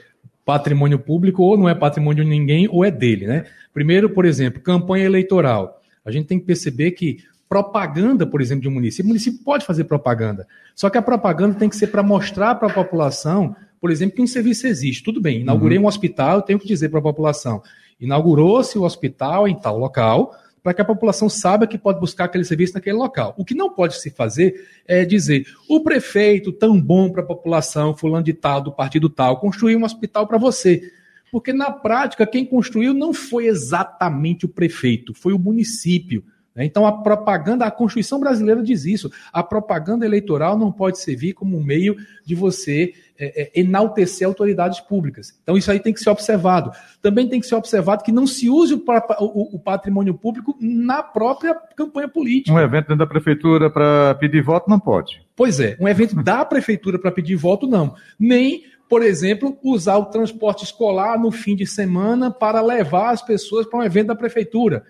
patrimônio 0.52 1.00
público 1.00 1.42
ou 1.44 1.56
não 1.56 1.70
é 1.70 1.74
patrimônio 1.74 2.26
de 2.26 2.30
ninguém 2.30 2.68
ou 2.70 2.84
é 2.84 2.92
dele, 2.92 3.26
né? 3.26 3.46
Primeiro, 3.74 4.10
por 4.10 4.26
exemplo, 4.26 4.62
campanha 4.62 5.06
eleitoral. 5.06 5.82
A 6.04 6.12
gente 6.12 6.26
tem 6.26 6.38
que 6.38 6.46
perceber 6.46 6.92
que 6.92 7.24
propaganda, 7.48 8.28
por 8.28 8.42
exemplo, 8.42 8.62
de 8.62 8.68
um 8.68 8.74
município, 8.74 9.06
o 9.06 9.08
município 9.08 9.40
pode 9.46 9.66
fazer 9.66 9.86
propaganda. 9.86 10.46
Só 10.76 10.90
que 10.90 10.98
a 10.98 11.02
propaganda 11.02 11.56
tem 11.58 11.70
que 11.70 11.76
ser 11.78 11.88
para 11.88 12.04
mostrar 12.04 12.56
para 12.56 12.68
a 12.68 12.74
população, 12.74 13.56
por 13.80 13.90
exemplo, 13.90 14.18
que 14.18 14.22
um 14.22 14.28
serviço 14.28 14.68
existe. 14.68 15.02
Tudo 15.04 15.22
bem, 15.22 15.40
inaugurei 15.40 15.78
uhum. 15.78 15.86
um 15.86 15.88
hospital, 15.88 16.38
eu 16.38 16.42
tenho 16.42 16.60
que 16.60 16.68
dizer 16.68 16.90
para 16.90 17.00
a 17.00 17.04
população: 17.04 17.62
inaugurou-se 17.98 18.78
o 18.78 18.84
hospital 18.84 19.48
em 19.48 19.56
tal 19.56 19.80
local, 19.80 20.36
para 20.64 20.74
que 20.74 20.82
a 20.82 20.86
população 20.86 21.28
saiba 21.28 21.68
que 21.68 21.78
pode 21.78 22.00
buscar 22.00 22.26
aquele 22.26 22.44
serviço 22.44 22.74
naquele 22.74 22.98
local. 22.98 23.34
O 23.38 23.44
que 23.44 23.56
não 23.56 23.70
pode 23.70 24.00
se 24.00 24.10
fazer 24.10 24.68
é 24.88 25.04
dizer: 25.04 25.46
o 25.68 25.82
prefeito, 25.82 26.52
tão 26.52 26.80
bom 26.80 27.12
para 27.12 27.22
a 27.22 27.26
população, 27.26 27.96
fulano 27.96 28.24
de 28.24 28.34
tal, 28.34 28.62
do 28.62 28.72
partido 28.72 29.10
tal, 29.10 29.40
construiu 29.40 29.80
um 29.80 29.84
hospital 29.84 30.28
para 30.28 30.38
você. 30.38 30.92
Porque 31.32 31.54
na 31.54 31.72
prática, 31.72 32.28
quem 32.28 32.46
construiu 32.46 32.94
não 32.94 33.14
foi 33.14 33.48
exatamente 33.48 34.46
o 34.46 34.50
prefeito, 34.50 35.14
foi 35.14 35.34
o 35.34 35.40
município. 35.40 36.24
Né? 36.54 36.66
Então, 36.66 36.86
a 36.86 37.02
propaganda, 37.02 37.66
a 37.66 37.72
Constituição 37.72 38.20
brasileira 38.20 38.62
diz 38.62 38.86
isso. 38.86 39.10
A 39.32 39.42
propaganda 39.42 40.06
eleitoral 40.06 40.58
não 40.58 40.72
pode 40.72 41.00
servir 41.00 41.34
como 41.34 41.58
um 41.58 41.64
meio 41.64 41.96
de 42.26 42.36
você 42.36 42.94
é, 43.22 43.44
é, 43.44 43.60
enaltecer 43.60 44.28
autoridades 44.28 44.80
públicas. 44.80 45.38
Então, 45.44 45.56
isso 45.56 45.72
aí 45.72 45.80
tem 45.80 45.94
que 45.94 46.00
ser 46.00 46.10
observado. 46.10 46.72
Também 47.02 47.28
tem 47.28 47.40
que 47.40 47.46
ser 47.46 47.56
observado 47.56 48.04
que 48.04 48.12
não 48.12 48.26
se 48.26 48.50
use 48.50 48.74
o, 48.74 48.84
o, 49.20 49.56
o 49.56 49.60
patrimônio 49.60 50.16
público 50.16 50.58
na 50.60 51.04
própria 51.04 51.56
campanha 51.76 52.08
política. 52.08 52.52
Um 52.52 52.60
evento 52.60 52.88
dentro 52.88 52.98
da 52.98 53.08
prefeitura 53.08 53.70
para 53.70 54.16
pedir 54.16 54.42
voto 54.42 54.70
não 54.70 54.80
pode. 54.80 55.22
Pois 55.36 55.60
é, 55.60 55.78
um 55.80 55.88
evento 55.88 56.16
da 56.16 56.44
prefeitura 56.44 56.98
para 56.98 57.12
pedir 57.12 57.36
voto 57.36 57.68
não. 57.68 57.96
Nem 58.20 58.64
por 58.90 59.02
exemplo, 59.02 59.58
usar 59.64 59.96
o 59.96 60.08
transporte 60.08 60.66
escolar 60.66 61.18
no 61.18 61.32
fim 61.32 61.56
de 61.56 61.66
semana 61.66 62.30
para 62.30 62.60
levar 62.60 63.12
as 63.12 63.22
pessoas 63.22 63.66
para 63.66 63.80
um 63.80 63.84
evento 63.84 64.08
da 64.08 64.16
prefeitura 64.16 64.84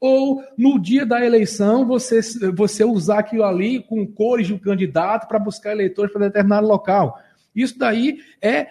ou 0.00 0.42
no 0.56 0.78
dia 0.78 1.04
da 1.04 1.24
eleição 1.24 1.86
você, 1.86 2.20
você 2.54 2.84
usar 2.84 3.18
aquilo 3.18 3.44
ali 3.44 3.82
com 3.82 4.06
cores 4.06 4.48
do 4.48 4.58
candidato 4.58 5.26
para 5.26 5.38
buscar 5.38 5.72
eleitores 5.72 6.12
para 6.12 6.26
determinado 6.26 6.66
local. 6.66 7.18
Isso 7.62 7.78
daí 7.78 8.18
é, 8.40 8.66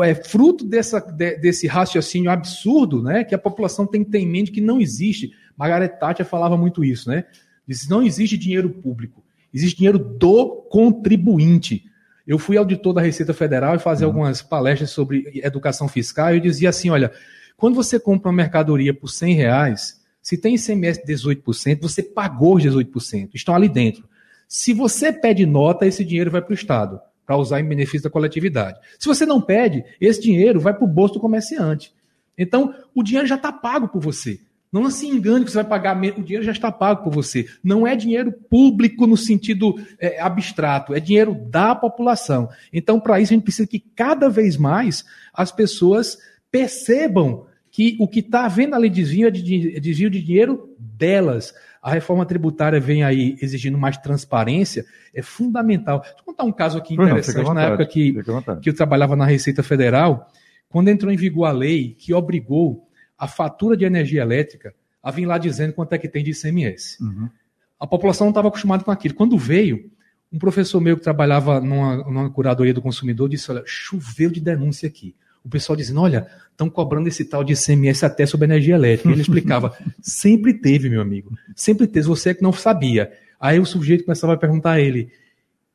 é 0.00 0.14
fruto 0.14 0.64
dessa, 0.64 1.00
de, 1.00 1.36
desse 1.38 1.66
raciocínio 1.66 2.30
absurdo, 2.30 3.02
né? 3.02 3.24
Que 3.24 3.34
a 3.34 3.38
população 3.38 3.86
tem 3.86 4.04
que 4.04 4.10
ter 4.10 4.18
em 4.18 4.28
mente 4.28 4.50
que 4.50 4.60
não 4.60 4.80
existe. 4.80 5.32
Margaret 5.56 5.88
Thatcher 5.88 6.26
falava 6.26 6.56
muito 6.56 6.84
isso, 6.84 7.08
né? 7.08 7.24
Diz, 7.66 7.88
não 7.88 8.02
existe 8.02 8.36
dinheiro 8.36 8.70
público, 8.70 9.24
existe 9.52 9.78
dinheiro 9.78 9.98
do 9.98 10.66
contribuinte. 10.70 11.84
Eu 12.26 12.38
fui 12.38 12.56
auditor 12.56 12.92
da 12.92 13.00
Receita 13.00 13.32
Federal 13.32 13.74
e 13.76 13.78
fazia 13.78 14.06
uhum. 14.06 14.12
algumas 14.12 14.42
palestras 14.42 14.90
sobre 14.90 15.40
educação 15.42 15.88
fiscal 15.88 16.32
e 16.32 16.36
eu 16.36 16.40
dizia 16.40 16.68
assim, 16.68 16.90
olha, 16.90 17.12
quando 17.56 17.74
você 17.74 17.98
compra 17.98 18.28
uma 18.28 18.36
mercadoria 18.36 18.92
por 18.92 19.08
100 19.08 19.34
reais, 19.34 20.00
se 20.20 20.36
tem 20.36 20.56
ICMS 20.56 21.04
de 21.04 21.14
18%, 21.14 21.80
você 21.80 22.02
pagou 22.02 22.56
os 22.56 22.64
18%, 22.64 23.30
estão 23.34 23.54
ali 23.54 23.68
dentro. 23.68 24.08
Se 24.48 24.72
você 24.72 25.12
pede 25.12 25.46
nota, 25.46 25.86
esse 25.86 26.04
dinheiro 26.04 26.30
vai 26.30 26.42
para 26.42 26.50
o 26.50 26.54
Estado, 26.54 27.00
para 27.26 27.36
usar 27.36 27.60
em 27.60 27.68
benefício 27.68 28.04
da 28.04 28.10
coletividade. 28.10 28.78
Se 28.98 29.08
você 29.08 29.26
não 29.26 29.40
pede, 29.40 29.84
esse 30.00 30.20
dinheiro 30.20 30.60
vai 30.60 30.72
para 30.72 30.84
o 30.84 30.88
bolso 30.88 31.14
do 31.14 31.20
comerciante. 31.20 31.92
Então, 32.38 32.74
o 32.94 33.02
dinheiro 33.02 33.26
já 33.26 33.34
está 33.34 33.52
pago 33.52 33.88
por 33.88 34.00
você. 34.00 34.38
Não 34.72 34.90
se 34.90 35.06
engane 35.06 35.44
que 35.44 35.50
você 35.50 35.62
vai 35.62 35.64
pagar 35.64 35.96
o 35.96 36.22
dinheiro 36.22 36.44
já 36.44 36.52
está 36.52 36.70
pago 36.70 37.04
por 37.04 37.12
você. 37.12 37.46
Não 37.62 37.86
é 37.86 37.96
dinheiro 37.96 38.32
público 38.32 39.06
no 39.06 39.16
sentido 39.16 39.74
é, 39.98 40.20
abstrato, 40.20 40.94
é 40.94 41.00
dinheiro 41.00 41.34
da 41.34 41.74
população. 41.74 42.48
Então, 42.72 43.00
para 43.00 43.20
isso, 43.20 43.32
a 43.32 43.36
gente 43.36 43.44
precisa 43.44 43.66
que 43.66 43.78
cada 43.78 44.28
vez 44.28 44.56
mais 44.56 45.04
as 45.32 45.50
pessoas 45.50 46.18
percebam 46.50 47.46
que 47.70 47.96
o 48.00 48.08
que 48.08 48.20
está 48.20 48.44
havendo 48.44 48.74
ali 48.74 48.90
desvio 48.90 49.28
é 49.28 49.30
de, 49.30 49.80
desvio 49.80 50.10
de 50.10 50.22
dinheiro 50.22 50.74
delas. 50.78 51.54
A 51.86 51.92
reforma 51.92 52.26
tributária 52.26 52.80
vem 52.80 53.04
aí 53.04 53.38
exigindo 53.40 53.78
mais 53.78 53.96
transparência, 53.96 54.84
é 55.14 55.22
fundamental. 55.22 56.02
Vou 56.16 56.24
contar 56.24 56.42
um 56.42 56.50
caso 56.50 56.76
aqui 56.76 56.94
interessante. 56.94 57.44
Não, 57.44 57.54
na 57.54 57.62
época 57.62 57.86
que, 57.86 58.12
que 58.60 58.70
eu 58.70 58.74
trabalhava 58.74 59.14
na 59.14 59.24
Receita 59.24 59.62
Federal, 59.62 60.28
quando 60.68 60.88
entrou 60.88 61.12
em 61.12 61.16
vigor 61.16 61.44
a 61.44 61.52
lei 61.52 61.94
que 61.96 62.12
obrigou 62.12 62.88
a 63.16 63.28
fatura 63.28 63.76
de 63.76 63.84
energia 63.84 64.20
elétrica 64.20 64.74
a 65.00 65.12
vir 65.12 65.26
lá 65.26 65.38
dizendo 65.38 65.74
quanto 65.74 65.92
é 65.92 65.98
que 65.98 66.08
tem 66.08 66.24
de 66.24 66.32
ICMS. 66.32 67.00
Uhum. 67.00 67.30
A 67.78 67.86
população 67.86 68.24
não 68.24 68.32
estava 68.32 68.48
acostumada 68.48 68.82
com 68.82 68.90
aquilo. 68.90 69.14
Quando 69.14 69.38
veio, 69.38 69.88
um 70.32 70.40
professor 70.40 70.80
meu 70.80 70.96
que 70.96 71.04
trabalhava 71.04 71.60
numa, 71.60 71.98
numa 71.98 72.30
curadoria 72.30 72.74
do 72.74 72.82
consumidor 72.82 73.28
disse: 73.28 73.48
Olha, 73.48 73.62
choveu 73.64 74.28
de 74.28 74.40
denúncia 74.40 74.88
aqui 74.88 75.14
o 75.46 75.48
pessoal 75.48 75.76
dizendo, 75.76 76.00
olha, 76.00 76.26
estão 76.50 76.68
cobrando 76.68 77.08
esse 77.08 77.24
tal 77.24 77.44
de 77.44 77.52
ICMS 77.52 78.04
até 78.04 78.26
sobre 78.26 78.46
energia 78.46 78.74
elétrica. 78.74 79.10
Ele 79.10 79.20
explicava, 79.20 79.76
sempre 80.02 80.52
teve, 80.52 80.90
meu 80.90 81.00
amigo, 81.00 81.30
sempre 81.54 81.86
teve, 81.86 82.06
você 82.06 82.30
é 82.30 82.34
que 82.34 82.42
não 82.42 82.52
sabia. 82.52 83.12
Aí 83.38 83.60
o 83.60 83.64
sujeito 83.64 84.04
começava 84.04 84.32
a 84.32 84.36
perguntar 84.36 84.72
a 84.72 84.80
ele, 84.80 85.10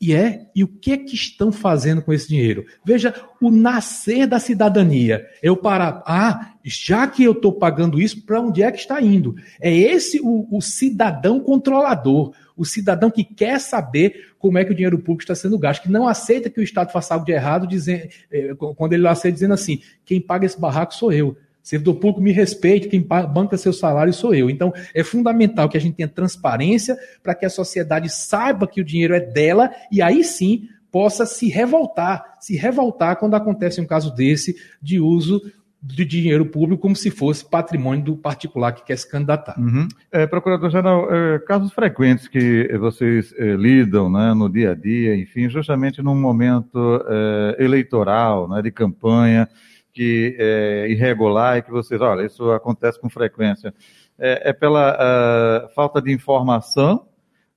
e 0.01 0.13
é, 0.15 0.47
e 0.55 0.63
o 0.63 0.67
que 0.67 0.93
é 0.93 0.97
que 0.97 1.13
estão 1.13 1.51
fazendo 1.51 2.01
com 2.01 2.11
esse 2.11 2.27
dinheiro? 2.27 2.65
Veja, 2.83 3.13
o 3.39 3.51
nascer 3.51 4.25
da 4.25 4.39
cidadania. 4.39 5.27
Eu 5.43 5.55
parar, 5.55 6.01
ah, 6.07 6.53
já 6.63 7.05
que 7.05 7.23
eu 7.23 7.33
estou 7.33 7.53
pagando 7.53 8.01
isso, 8.01 8.25
para 8.25 8.41
onde 8.41 8.63
é 8.63 8.71
que 8.71 8.79
está 8.79 8.99
indo? 8.99 9.35
É 9.61 9.71
esse 9.71 10.19
o, 10.19 10.47
o, 10.51 10.59
cidadão 10.59 11.39
controlador, 11.39 12.33
o 12.61 12.65
cidadão 12.65 13.09
que 13.09 13.23
quer 13.23 13.59
saber 13.59 14.33
como 14.37 14.59
é 14.59 14.63
que 14.63 14.71
o 14.71 14.75
dinheiro 14.75 14.99
público 14.99 15.23
está 15.23 15.33
sendo 15.33 15.57
gasto, 15.57 15.81
que 15.81 15.91
não 15.91 16.07
aceita 16.07 16.47
que 16.47 16.59
o 16.59 16.63
Estado 16.63 16.91
faça 16.91 17.15
algo 17.15 17.25
de 17.25 17.31
errado, 17.31 17.65
dizendo, 17.65 18.07
eh, 18.31 18.53
quando 18.75 18.93
ele 18.93 19.07
aceita 19.07 19.33
dizendo 19.33 19.55
assim, 19.55 19.81
quem 20.05 20.21
paga 20.21 20.45
esse 20.45 20.61
barraco 20.61 20.93
sou 20.93 21.11
eu. 21.11 21.35
Servidor 21.63 21.95
público 21.95 22.21
me 22.21 22.31
respeite, 22.31 22.87
quem 22.87 23.01
banca 23.01 23.57
seu 23.57 23.73
salário 23.73 24.13
sou 24.13 24.35
eu. 24.35 24.47
Então, 24.47 24.71
é 24.93 25.03
fundamental 25.03 25.67
que 25.67 25.75
a 25.75 25.81
gente 25.81 25.95
tenha 25.95 26.07
transparência 26.07 26.95
para 27.23 27.33
que 27.33 27.47
a 27.47 27.49
sociedade 27.49 28.09
saiba 28.09 28.67
que 28.67 28.79
o 28.79 28.85
dinheiro 28.85 29.15
é 29.15 29.19
dela 29.19 29.71
e 29.91 29.99
aí 29.99 30.23
sim 30.23 30.69
possa 30.91 31.25
se 31.25 31.47
revoltar, 31.47 32.37
se 32.39 32.55
revoltar 32.55 33.15
quando 33.15 33.33
acontece 33.33 33.81
um 33.81 33.87
caso 33.87 34.13
desse 34.13 34.55
de 34.79 34.99
uso 34.99 35.41
de 35.83 36.05
dinheiro 36.05 36.45
público 36.45 36.83
como 36.83 36.95
se 36.95 37.09
fosse 37.09 37.43
patrimônio 37.43 38.03
do 38.03 38.15
particular 38.15 38.71
que 38.71 38.85
quer 38.85 38.95
se 38.97 39.09
candidatar. 39.09 39.59
Uhum. 39.59 39.87
É, 40.11 40.27
Procurador-Geral, 40.27 41.11
é, 41.11 41.39
casos 41.39 41.73
frequentes 41.73 42.27
que 42.27 42.69
vocês 42.77 43.33
é, 43.35 43.55
lidam 43.55 44.09
né, 44.09 44.33
no 44.33 44.47
dia 44.47 44.71
a 44.71 44.75
dia, 44.75 45.15
enfim, 45.15 45.49
justamente 45.49 46.01
num 46.01 46.15
momento 46.15 47.03
é, 47.07 47.63
eleitoral, 47.63 48.47
né, 48.47 48.61
de 48.61 48.71
campanha, 48.71 49.49
que 49.91 50.35
é 50.39 50.87
irregular 50.89 51.57
e 51.57 51.61
que 51.63 51.71
vocês, 51.71 51.99
olha, 51.99 52.25
isso 52.25 52.51
acontece 52.51 52.99
com 52.99 53.09
frequência. 53.09 53.73
É, 54.19 54.49
é 54.49 54.53
pela 54.53 54.93
uh, 54.93 55.73
falta 55.73 56.01
de 56.01 56.11
informação, 56.11 57.07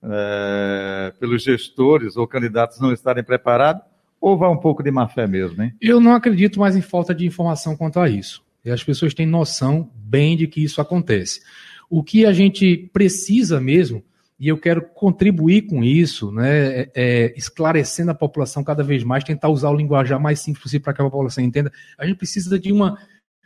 é, 0.03 1.13
pelos 1.21 1.43
gestores 1.43 2.17
ou 2.17 2.27
candidatos 2.27 2.81
não 2.81 2.93
estarem 2.93 3.23
preparados, 3.23 3.83
ou 4.25 4.39
vai 4.39 4.49
um 4.49 4.57
pouco 4.57 4.83
de 4.83 4.91
má 4.91 5.07
fé 5.07 5.27
mesmo, 5.27 5.63
hein? 5.63 5.75
Eu 5.79 6.01
não 6.01 6.15
acredito 6.15 6.59
mais 6.59 6.75
em 6.75 6.81
falta 6.81 7.15
de 7.15 7.27
informação 7.27 7.77
quanto 7.77 8.01
a 8.01 8.09
isso. 8.09 8.43
E 8.65 8.71
as 8.71 8.83
pessoas 8.83 9.13
têm 9.13 9.27
noção 9.27 9.91
bem 9.95 10.35
de 10.35 10.47
que 10.47 10.65
isso 10.65 10.81
acontece. 10.81 11.43
O 11.91 12.03
que 12.03 12.25
a 12.25 12.33
gente 12.33 12.89
precisa 12.91 13.61
mesmo 13.61 14.03
e 14.41 14.49
eu 14.49 14.57
quero 14.57 14.81
contribuir 14.81 15.67
com 15.67 15.85
isso, 15.85 16.33
né, 16.33 16.69
é, 16.69 16.91
é, 16.95 17.35
esclarecendo 17.37 18.13
a 18.13 18.15
população 18.15 18.65
cada 18.65 18.83
vez 18.83 19.05
mais, 19.05 19.25
tentar 19.25 19.51
usar 19.51 19.69
o 19.69 19.77
linguajar 19.77 20.19
mais 20.19 20.41
simples 20.41 20.63
possível 20.63 20.85
para 20.85 20.95
que 20.95 21.03
a 21.03 21.05
população 21.05 21.45
entenda. 21.45 21.71
A 21.99 22.07
gente 22.07 22.17
precisa 22.17 22.59
de 22.59 22.73
uma 22.73 22.97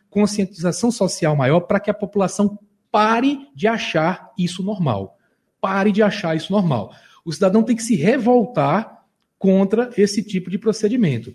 conscientização 0.09 0.93
social 0.93 1.35
maior 1.35 1.59
para 1.63 1.81
que 1.81 1.91
a 1.91 1.95
população 1.95 2.57
pare 2.89 3.49
de 3.53 3.67
achar 3.67 4.31
isso 4.39 4.63
normal. 4.63 5.19
Pare 5.61 5.91
de 5.91 6.05
achar 6.05 6.37
isso 6.37 6.53
normal. 6.53 6.93
O 7.25 7.33
cidadão 7.33 7.65
tem 7.65 7.75
que 7.75 7.83
se 7.83 7.97
revoltar 7.97 8.98
contra 9.39 9.91
esse 9.97 10.23
tipo 10.23 10.51
de 10.51 10.59
procedimento. 10.59 11.35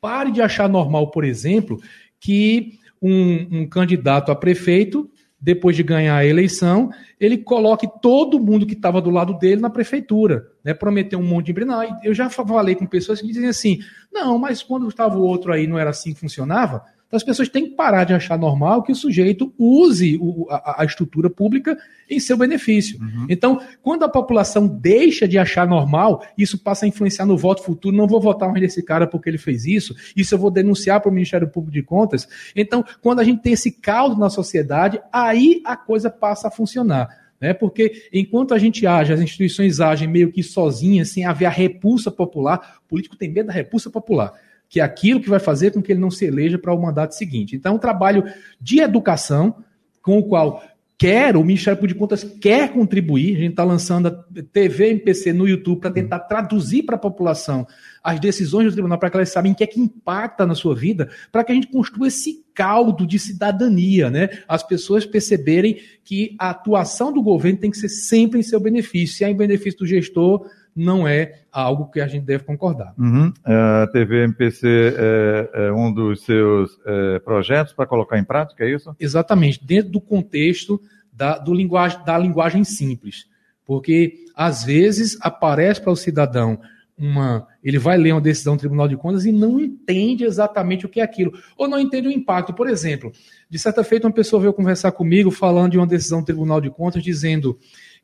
Pare 0.00 0.30
de 0.30 0.42
achar 0.42 0.68
normal, 0.68 1.10
por 1.10 1.24
exemplo, 1.24 1.80
que 2.20 2.78
um, 3.00 3.60
um 3.60 3.68
candidato 3.68 4.32
a 4.32 4.36
prefeito 4.36 5.10
depois 5.44 5.76
de 5.76 5.82
ganhar 5.82 6.16
a 6.16 6.24
eleição, 6.24 6.88
ele 7.20 7.36
coloque 7.36 7.86
todo 8.00 8.40
mundo 8.40 8.64
que 8.64 8.72
estava 8.72 8.98
do 8.98 9.10
lado 9.10 9.38
dele 9.38 9.60
na 9.60 9.68
prefeitura, 9.68 10.46
né? 10.64 10.72
Prometeu 10.72 11.18
um 11.18 11.22
monte 11.22 11.46
de 11.46 11.52
emprego. 11.52 11.70
eu 12.02 12.14
já 12.14 12.30
falei 12.30 12.74
com 12.74 12.86
pessoas 12.86 13.20
que 13.20 13.26
dizem 13.26 13.46
assim: 13.46 13.78
não, 14.10 14.38
mas 14.38 14.62
quando 14.62 14.88
estava 14.88 15.18
o 15.18 15.22
outro 15.22 15.52
aí 15.52 15.66
não 15.66 15.78
era 15.78 15.90
assim 15.90 16.14
que 16.14 16.20
funcionava? 16.20 16.82
Então, 17.06 17.16
as 17.16 17.22
pessoas 17.22 17.48
têm 17.48 17.68
que 17.68 17.76
parar 17.76 18.04
de 18.04 18.12
achar 18.12 18.38
normal 18.38 18.82
que 18.82 18.90
o 18.90 18.94
sujeito 18.94 19.52
use 19.58 20.18
o, 20.20 20.46
a, 20.50 20.82
a, 20.82 20.84
estrutura 20.84 21.30
pública 21.30 21.78
em 22.10 22.18
seu 22.18 22.36
benefício. 22.36 23.00
Uhum. 23.00 23.26
Então, 23.28 23.60
quando 23.82 24.04
a 24.04 24.08
população 24.08 24.66
deixa 24.66 25.28
de 25.28 25.38
achar 25.38 25.66
normal, 25.66 26.26
isso 26.36 26.58
passa 26.58 26.84
a 26.84 26.88
influenciar 26.88 27.26
no 27.26 27.36
voto 27.36 27.62
futuro. 27.62 27.96
Não 27.96 28.08
vou 28.08 28.20
votar 28.20 28.48
mais 28.48 28.60
nesse 28.60 28.82
cara 28.82 29.06
porque 29.06 29.28
ele 29.28 29.38
fez 29.38 29.64
isso, 29.64 29.94
isso 30.16 30.34
eu 30.34 30.38
vou 30.38 30.50
denunciar 30.50 31.00
para 31.00 31.10
o 31.10 31.14
Ministério 31.14 31.48
Público 31.48 31.72
de 31.72 31.82
Contas. 31.82 32.26
Então, 32.56 32.84
quando 33.00 33.20
a 33.20 33.24
gente 33.24 33.42
tem 33.42 33.52
esse 33.52 33.70
caldo 33.70 34.18
na 34.18 34.30
sociedade, 34.30 35.00
aí 35.12 35.62
a 35.64 35.76
coisa 35.76 36.10
passa 36.10 36.48
a 36.48 36.50
funcionar. 36.50 37.08
Né? 37.40 37.52
Porque 37.52 38.08
enquanto 38.12 38.54
a 38.54 38.58
gente 38.58 38.86
age, 38.86 39.12
as 39.12 39.20
instituições 39.20 39.78
agem 39.78 40.08
meio 40.08 40.32
que 40.32 40.42
sozinhas, 40.42 41.10
sem 41.10 41.24
haver 41.24 41.46
a 41.46 41.50
repulsa 41.50 42.10
popular, 42.10 42.78
o 42.84 42.88
político 42.88 43.16
tem 43.16 43.30
medo 43.30 43.48
da 43.48 43.52
repulsa 43.52 43.90
popular 43.90 44.32
que 44.74 44.80
é 44.80 44.82
aquilo 44.82 45.20
que 45.20 45.30
vai 45.30 45.38
fazer 45.38 45.70
com 45.70 45.80
que 45.80 45.92
ele 45.92 46.00
não 46.00 46.10
se 46.10 46.24
eleja 46.24 46.58
para 46.58 46.74
o 46.74 46.82
mandato 46.82 47.14
seguinte. 47.14 47.54
Então, 47.54 47.74
é 47.74 47.76
um 47.76 47.78
trabalho 47.78 48.24
de 48.60 48.80
educação 48.80 49.62
com 50.02 50.18
o 50.18 50.24
qual 50.24 50.64
quer, 50.98 51.36
o 51.36 51.44
Ministério 51.44 51.78
Público 51.78 51.94
de 51.94 52.00
Contas 52.00 52.24
quer 52.40 52.72
contribuir. 52.72 53.36
A 53.36 53.38
gente 53.38 53.50
está 53.50 53.62
lançando 53.62 54.08
a 54.08 54.10
TV 54.52 54.90
MPC 54.90 55.32
no 55.32 55.46
YouTube 55.46 55.78
para 55.78 55.92
tentar 55.92 56.18
traduzir 56.18 56.82
para 56.82 56.96
a 56.96 56.98
população 56.98 57.64
as 58.02 58.18
decisões 58.18 58.66
do 58.66 58.72
tribunal 58.72 58.98
para 58.98 59.10
que 59.10 59.16
elas 59.16 59.28
saibam 59.28 59.52
o 59.52 59.54
que 59.54 59.62
é 59.62 59.66
que 59.68 59.78
impacta 59.78 60.44
na 60.44 60.56
sua 60.56 60.74
vida, 60.74 61.08
para 61.30 61.44
que 61.44 61.52
a 61.52 61.54
gente 61.54 61.68
construa 61.68 62.08
esse 62.08 62.44
caldo 62.52 63.06
de 63.06 63.16
cidadania, 63.16 64.10
né? 64.10 64.28
As 64.48 64.64
pessoas 64.64 65.06
perceberem 65.06 65.78
que 66.02 66.34
a 66.36 66.50
atuação 66.50 67.12
do 67.12 67.22
governo 67.22 67.60
tem 67.60 67.70
que 67.70 67.78
ser 67.78 67.88
sempre 67.88 68.40
em 68.40 68.42
seu 68.42 68.58
benefício. 68.58 69.18
Se 69.18 69.24
é 69.24 69.30
em 69.30 69.36
benefício 69.36 69.78
do 69.78 69.86
gestor, 69.86 70.48
não 70.74 71.06
é 71.06 71.40
algo 71.52 71.90
que 71.90 72.00
a 72.00 72.06
gente 72.06 72.24
deve 72.24 72.44
concordar. 72.44 72.92
Uhum. 72.98 73.32
É, 73.46 73.54
a 73.82 73.86
TV 73.86 74.24
MPC 74.24 74.66
é, 74.96 75.50
é 75.66 75.72
um 75.72 75.92
dos 75.92 76.24
seus 76.24 76.78
é, 76.84 77.18
projetos 77.20 77.72
para 77.72 77.86
colocar 77.86 78.18
em 78.18 78.24
prática, 78.24 78.64
é 78.64 78.70
isso? 78.70 78.94
Exatamente, 78.98 79.64
dentro 79.64 79.92
do 79.92 80.00
contexto 80.00 80.80
da, 81.12 81.38
do 81.38 81.54
linguagem, 81.54 82.04
da 82.04 82.18
linguagem 82.18 82.64
simples. 82.64 83.26
Porque, 83.64 84.14
às 84.34 84.64
vezes, 84.64 85.16
aparece 85.20 85.80
para 85.80 85.92
o 85.92 85.96
cidadão 85.96 86.58
uma. 86.96 87.46
Ele 87.62 87.78
vai 87.78 87.96
ler 87.96 88.12
uma 88.12 88.20
decisão 88.20 88.56
do 88.56 88.60
Tribunal 88.60 88.86
de 88.86 88.96
Contas 88.96 89.24
e 89.24 89.32
não 89.32 89.58
entende 89.58 90.24
exatamente 90.24 90.84
o 90.84 90.88
que 90.88 91.00
é 91.00 91.02
aquilo. 91.02 91.32
Ou 91.56 91.66
não 91.66 91.80
entende 91.80 92.08
o 92.08 92.12
impacto. 92.12 92.52
Por 92.52 92.68
exemplo, 92.68 93.10
de 93.48 93.58
certa 93.58 93.82
feita, 93.82 94.06
uma 94.06 94.12
pessoa 94.12 94.40
veio 94.40 94.52
conversar 94.52 94.92
comigo 94.92 95.30
falando 95.30 95.72
de 95.72 95.78
uma 95.78 95.86
decisão 95.86 96.20
do 96.20 96.26
Tribunal 96.26 96.60
de 96.60 96.70
Contas 96.70 97.02
dizendo 97.02 97.58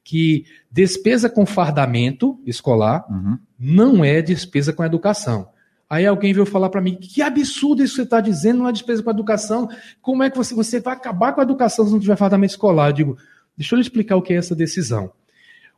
que 0.04 0.44
despesa 0.70 1.28
com 1.28 1.44
fardamento 1.46 2.40
escolar 2.46 3.04
uhum. 3.10 3.38
não 3.58 4.04
é 4.04 4.20
despesa 4.22 4.72
com 4.72 4.84
educação. 4.84 5.48
Aí 5.88 6.06
alguém 6.06 6.32
veio 6.32 6.46
falar 6.46 6.70
para 6.70 6.80
mim: 6.80 6.94
que 6.94 7.20
absurdo 7.20 7.82
isso 7.82 7.94
que 7.94 7.96
você 7.96 8.02
está 8.02 8.20
dizendo, 8.20 8.60
não 8.60 8.68
é 8.68 8.72
despesa 8.72 9.02
com 9.02 9.10
educação. 9.10 9.68
Como 10.00 10.22
é 10.22 10.30
que 10.30 10.36
você, 10.36 10.54
você 10.54 10.80
vai 10.80 10.94
acabar 10.94 11.32
com 11.32 11.40
a 11.40 11.44
educação 11.44 11.84
se 11.84 11.92
não 11.92 11.98
tiver 11.98 12.16
fardamento 12.16 12.52
escolar? 12.52 12.90
Eu 12.90 12.92
digo: 12.92 13.18
deixa 13.56 13.74
eu 13.74 13.76
lhe 13.76 13.82
explicar 13.82 14.16
o 14.16 14.22
que 14.22 14.32
é 14.32 14.36
essa 14.36 14.54
decisão. 14.54 15.12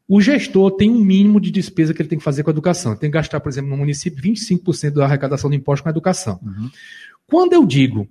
O 0.07 0.21
gestor 0.21 0.73
tem 0.73 0.91
um 0.91 1.03
mínimo 1.03 1.41
de 1.41 1.51
despesa 1.51 1.95
que 1.95 2.03
ele 2.03 2.09
tem 2.09 2.19
que 2.19 2.25
fazer 2.25 2.43
com 2.43 2.51
a 2.51 2.53
educação. 2.53 2.93
Ele 2.93 3.01
tem 3.01 3.11
que 3.11 3.15
gastar, 3.15 3.41
por 3.41 3.49
exemplo, 3.49 3.71
no 3.71 3.77
município, 3.77 4.23
25% 4.23 4.91
da 4.91 5.05
arrecadação 5.05 5.49
do 5.49 5.57
imposto 5.57 5.83
com 5.83 5.89
a 5.89 5.93
educação. 5.93 6.39
Uhum. 6.43 6.71
Quando 7.27 7.55
eu 7.55 7.65
digo 7.65 8.07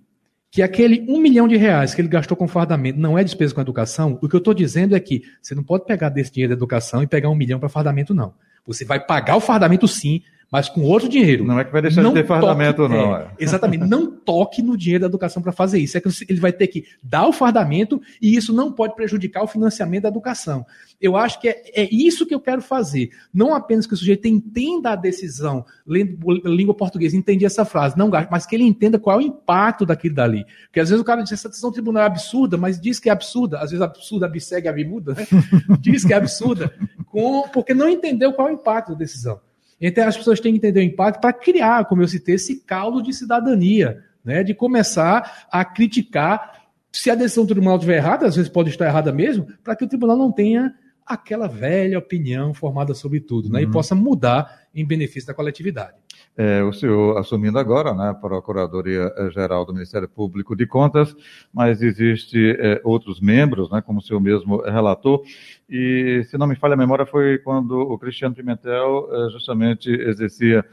que 0.51 0.61
aquele 0.61 1.05
um 1.07 1.17
milhão 1.17 1.47
de 1.47 1.55
reais 1.55 1.95
que 1.95 2.01
ele 2.01 2.09
gastou 2.09 2.35
com 2.35 2.45
fardamento 2.45 2.99
não 2.99 3.17
é 3.17 3.23
despesa 3.23 3.55
com 3.55 3.61
educação, 3.61 4.19
o 4.21 4.27
que 4.27 4.35
eu 4.35 4.39
estou 4.39 4.53
dizendo 4.53 4.95
é 4.95 4.99
que 4.99 5.23
você 5.41 5.55
não 5.55 5.63
pode 5.63 5.85
pegar 5.85 6.09
desse 6.09 6.33
dinheiro 6.33 6.49
da 6.53 6.57
educação 6.57 7.01
e 7.01 7.07
pegar 7.07 7.29
um 7.29 7.35
milhão 7.35 7.57
para 7.57 7.69
fardamento, 7.69 8.13
não. 8.13 8.33
Você 8.67 8.83
vai 8.83 8.99
pagar 8.99 9.37
o 9.37 9.39
fardamento 9.39 9.87
sim, 9.87 10.21
mas 10.51 10.67
com 10.67 10.81
outro 10.81 11.07
dinheiro. 11.07 11.45
Não 11.45 11.57
é 11.57 11.63
que 11.63 11.71
vai 11.71 11.81
deixar 11.81 12.03
não 12.03 12.11
de 12.13 12.21
ter 12.21 12.27
fardamento, 12.27 12.81
toque, 12.81 12.93
não. 12.93 13.15
É, 13.15 13.31
exatamente. 13.39 13.85
Não 13.85 14.11
toque 14.11 14.61
no 14.61 14.75
dinheiro 14.75 15.03
da 15.03 15.07
educação 15.07 15.41
para 15.41 15.53
fazer 15.53 15.79
isso. 15.79 15.97
É 15.97 16.01
que 16.01 16.09
ele 16.27 16.41
vai 16.41 16.51
ter 16.51 16.67
que 16.67 16.83
dar 17.01 17.25
o 17.25 17.31
fardamento 17.31 18.01
e 18.21 18.35
isso 18.35 18.53
não 18.53 18.69
pode 18.69 18.93
prejudicar 18.93 19.43
o 19.43 19.47
financiamento 19.47 20.03
da 20.03 20.09
educação. 20.09 20.65
Eu 20.99 21.15
acho 21.15 21.39
que 21.39 21.47
é, 21.47 21.63
é 21.73 21.87
isso 21.89 22.25
que 22.25 22.35
eu 22.35 22.39
quero 22.41 22.61
fazer. 22.61 23.11
Não 23.33 23.55
apenas 23.55 23.87
que 23.87 23.93
o 23.93 23.97
sujeito 23.97 24.27
entenda 24.27 24.91
a 24.91 24.95
decisão, 24.97 25.65
lendo 25.87 26.19
língua 26.45 26.73
portuguesa, 26.73 27.15
entende 27.15 27.45
essa 27.45 27.63
frase, 27.63 27.97
não 27.97 28.11
mas 28.29 28.45
que 28.45 28.53
ele 28.53 28.65
entenda 28.65 28.99
qual 28.99 29.21
é 29.21 29.23
o 29.23 29.25
impacto 29.25 29.85
daquilo 29.85 30.15
dali. 30.15 30.45
Porque 30.65 30.81
às 30.81 30.89
vezes 30.89 31.01
o 31.01 31.05
cara 31.05 31.21
diz 31.21 31.31
essa 31.31 31.47
decisão 31.47 31.69
do 31.69 31.73
tribunal 31.73 32.03
é 32.03 32.07
absurda, 32.07 32.57
mas 32.57 32.77
diz 32.77 32.99
que 32.99 33.07
é 33.07 33.13
absurda. 33.13 33.59
Às 33.59 33.71
vezes 33.71 33.81
absurda 33.81 34.25
absegue 34.25 34.67
a 34.67 34.73
bimuda, 34.73 35.13
né? 35.13 35.25
diz 35.79 36.03
que 36.03 36.11
é 36.11 36.17
absurda, 36.17 36.73
com, 37.05 37.43
porque 37.53 37.73
não 37.73 37.87
entendeu 37.87 38.33
qual 38.33 38.49
é 38.49 38.51
o 38.51 38.55
impacto 38.55 38.91
da 38.91 38.97
decisão. 38.97 39.39
Então 39.81 40.07
as 40.07 40.15
pessoas 40.15 40.39
têm 40.39 40.53
que 40.53 40.59
entender 40.59 40.79
o 40.79 40.83
impacto 40.83 41.19
para 41.19 41.33
criar, 41.33 41.85
como 41.85 42.03
eu 42.03 42.07
citei, 42.07 42.35
esse 42.35 42.61
caldo 42.61 43.01
de 43.01 43.11
cidadania, 43.13 44.03
né? 44.23 44.43
de 44.43 44.53
começar 44.53 45.47
a 45.51 45.65
criticar 45.65 46.61
se 46.91 47.09
a 47.09 47.15
decisão 47.15 47.45
do 47.45 47.53
tribunal 47.53 47.77
estiver 47.77 47.97
errada, 47.97 48.27
às 48.27 48.35
vezes 48.35 48.51
pode 48.51 48.69
estar 48.69 48.85
errada 48.85 49.11
mesmo, 49.11 49.47
para 49.63 49.75
que 49.75 49.85
o 49.85 49.87
tribunal 49.87 50.17
não 50.17 50.31
tenha 50.31 50.73
aquela 51.05 51.47
velha 51.47 51.97
opinião 51.97 52.53
formada 52.53 52.93
sobre 52.93 53.19
tudo, 53.19 53.49
né? 53.49 53.59
Uhum. 53.61 53.69
e 53.69 53.71
possa 53.71 53.95
mudar 53.95 54.61
em 54.73 54.85
benefício 54.85 55.27
da 55.27 55.33
coletividade. 55.33 55.95
É, 56.37 56.63
o 56.63 56.71
senhor 56.71 57.17
assumindo 57.17 57.59
agora 57.59 57.93
né, 57.93 58.09
a 58.09 58.13
Procuradoria-Geral 58.13 59.65
do 59.65 59.73
Ministério 59.73 60.07
Público 60.07 60.55
de 60.55 60.65
Contas, 60.65 61.13
mas 61.53 61.81
existe 61.81 62.55
é, 62.57 62.79
outros 62.85 63.19
membros, 63.19 63.69
né, 63.69 63.81
como 63.81 63.99
o 63.99 64.01
senhor 64.01 64.21
mesmo 64.21 64.61
relatou, 64.61 65.23
e 65.69 66.23
se 66.29 66.37
não 66.37 66.47
me 66.47 66.55
falha 66.55 66.73
a 66.73 66.77
memória 66.77 67.05
foi 67.05 67.37
quando 67.37 67.77
o 67.77 67.97
Cristiano 67.97 68.33
Pimentel 68.33 69.09
é, 69.11 69.29
justamente 69.31 69.89
exercia 69.89 70.65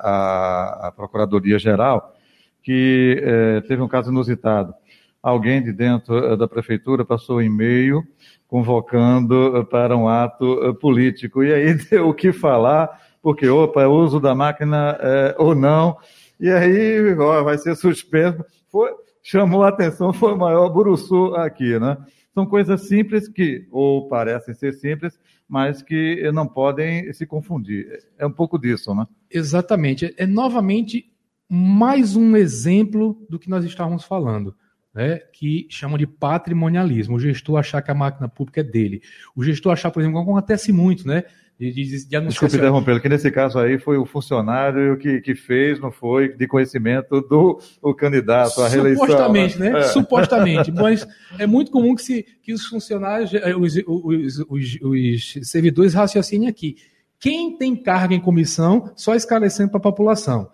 a, 0.00 0.88
a 0.88 0.92
Procuradoria-Geral, 0.92 2.14
que 2.62 3.62
teve 3.66 3.80
um 3.82 3.88
caso 3.88 4.10
inusitado. 4.10 4.74
Alguém 5.22 5.62
de 5.62 5.72
dentro 5.72 6.36
da 6.36 6.48
prefeitura 6.48 7.04
passou 7.04 7.38
um 7.38 7.42
e-mail 7.42 8.02
convocando 8.48 9.66
para 9.70 9.96
um 9.96 10.08
ato 10.08 10.74
político, 10.80 11.42
e 11.42 11.52
aí 11.54 11.74
deu 11.88 12.08
o 12.08 12.14
que 12.14 12.32
falar 12.32 12.90
porque, 13.22 13.48
opa, 13.48 13.82
é 13.82 13.86
uso 13.86 14.18
da 14.18 14.34
máquina 14.34 14.98
é, 15.00 15.36
ou 15.38 15.54
não, 15.54 15.96
e 16.40 16.50
aí 16.50 17.14
ó, 17.14 17.42
vai 17.44 17.56
ser 17.56 17.76
suspenso. 17.76 18.44
Foi, 18.68 18.90
chamou 19.22 19.62
a 19.62 19.68
atenção, 19.68 20.12
foi 20.12 20.34
o 20.34 20.38
maior 20.38 20.68
buruçu 20.68 21.34
aqui, 21.36 21.78
né? 21.78 21.96
São 22.34 22.46
coisas 22.46 22.88
simples 22.88 23.28
que, 23.28 23.68
ou 23.70 24.08
parecem 24.08 24.54
ser 24.54 24.72
simples, 24.72 25.18
mas 25.46 25.82
que 25.82 26.30
não 26.32 26.48
podem 26.48 27.12
se 27.12 27.26
confundir. 27.26 27.86
É 28.18 28.26
um 28.26 28.32
pouco 28.32 28.58
disso, 28.58 28.94
né? 28.94 29.06
Exatamente. 29.30 30.14
É 30.16 30.26
novamente 30.26 31.12
mais 31.48 32.16
um 32.16 32.34
exemplo 32.36 33.24
do 33.28 33.38
que 33.38 33.50
nós 33.50 33.64
estávamos 33.64 34.04
falando. 34.04 34.54
Né, 34.94 35.20
que 35.32 35.66
chamam 35.70 35.96
de 35.96 36.06
patrimonialismo. 36.06 37.16
O 37.16 37.18
gestor 37.18 37.58
achar 37.58 37.80
que 37.80 37.90
a 37.90 37.94
máquina 37.94 38.28
pública 38.28 38.60
é 38.60 38.62
dele. 38.62 39.00
O 39.34 39.42
gestor 39.42 39.72
achar, 39.72 39.90
por 39.90 40.00
exemplo, 40.00 40.20
acontece 40.20 40.70
muito, 40.70 41.08
né? 41.08 41.24
De, 41.58 41.70
de, 41.70 42.06
de 42.06 42.20
Desculpe 42.22 42.56
interrompê-lo, 42.56 43.00
que 43.00 43.08
nesse 43.08 43.30
caso 43.30 43.58
aí 43.58 43.78
foi 43.78 43.96
o 43.96 44.04
funcionário 44.04 44.98
que, 44.98 45.20
que 45.20 45.34
fez, 45.34 45.78
não 45.78 45.92
foi 45.92 46.34
de 46.34 46.46
conhecimento 46.46 47.20
do 47.20 47.60
o 47.80 47.94
candidato 47.94 48.60
à 48.62 48.68
reeleição. 48.68 49.06
Supostamente, 49.06 49.58
né? 49.58 49.70
né? 49.70 49.78
É. 49.78 49.82
Supostamente. 49.82 50.72
Mas 50.72 51.06
é 51.38 51.46
muito 51.46 51.70
comum 51.70 51.94
que, 51.94 52.02
se, 52.02 52.26
que 52.42 52.52
os 52.52 52.66
funcionários, 52.66 53.32
eh, 53.32 53.54
os, 53.54 53.76
os, 53.86 54.38
os, 54.48 54.78
os 54.82 55.48
servidores 55.48 55.94
raciocinem 55.94 56.48
aqui. 56.48 56.76
Quem 57.20 57.56
tem 57.56 57.76
carga 57.76 58.14
em 58.14 58.20
comissão, 58.20 58.90
só 58.96 59.14
esclarecendo 59.14 59.70
para 59.70 59.78
a 59.78 59.82
população. 59.82 60.50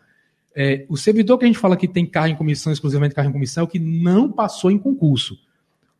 É, 0.55 0.85
o 0.89 0.97
servidor 0.97 1.39
que 1.39 1.45
a 1.45 1.49
gente 1.49 1.59
fala 1.59 1.77
que 1.77 1.89
tem 1.89 2.05
carga 2.05 2.31
em 2.31 2.37
comissão, 2.37 2.73
exclusivamente 2.73 3.15
carga 3.15 3.31
em 3.31 3.33
comissão, 3.33 3.63
é 3.63 3.65
o 3.65 3.69
que 3.69 3.79
não 3.79 4.31
passou 4.31 4.71
em 4.71 4.79
concurso 4.79 5.48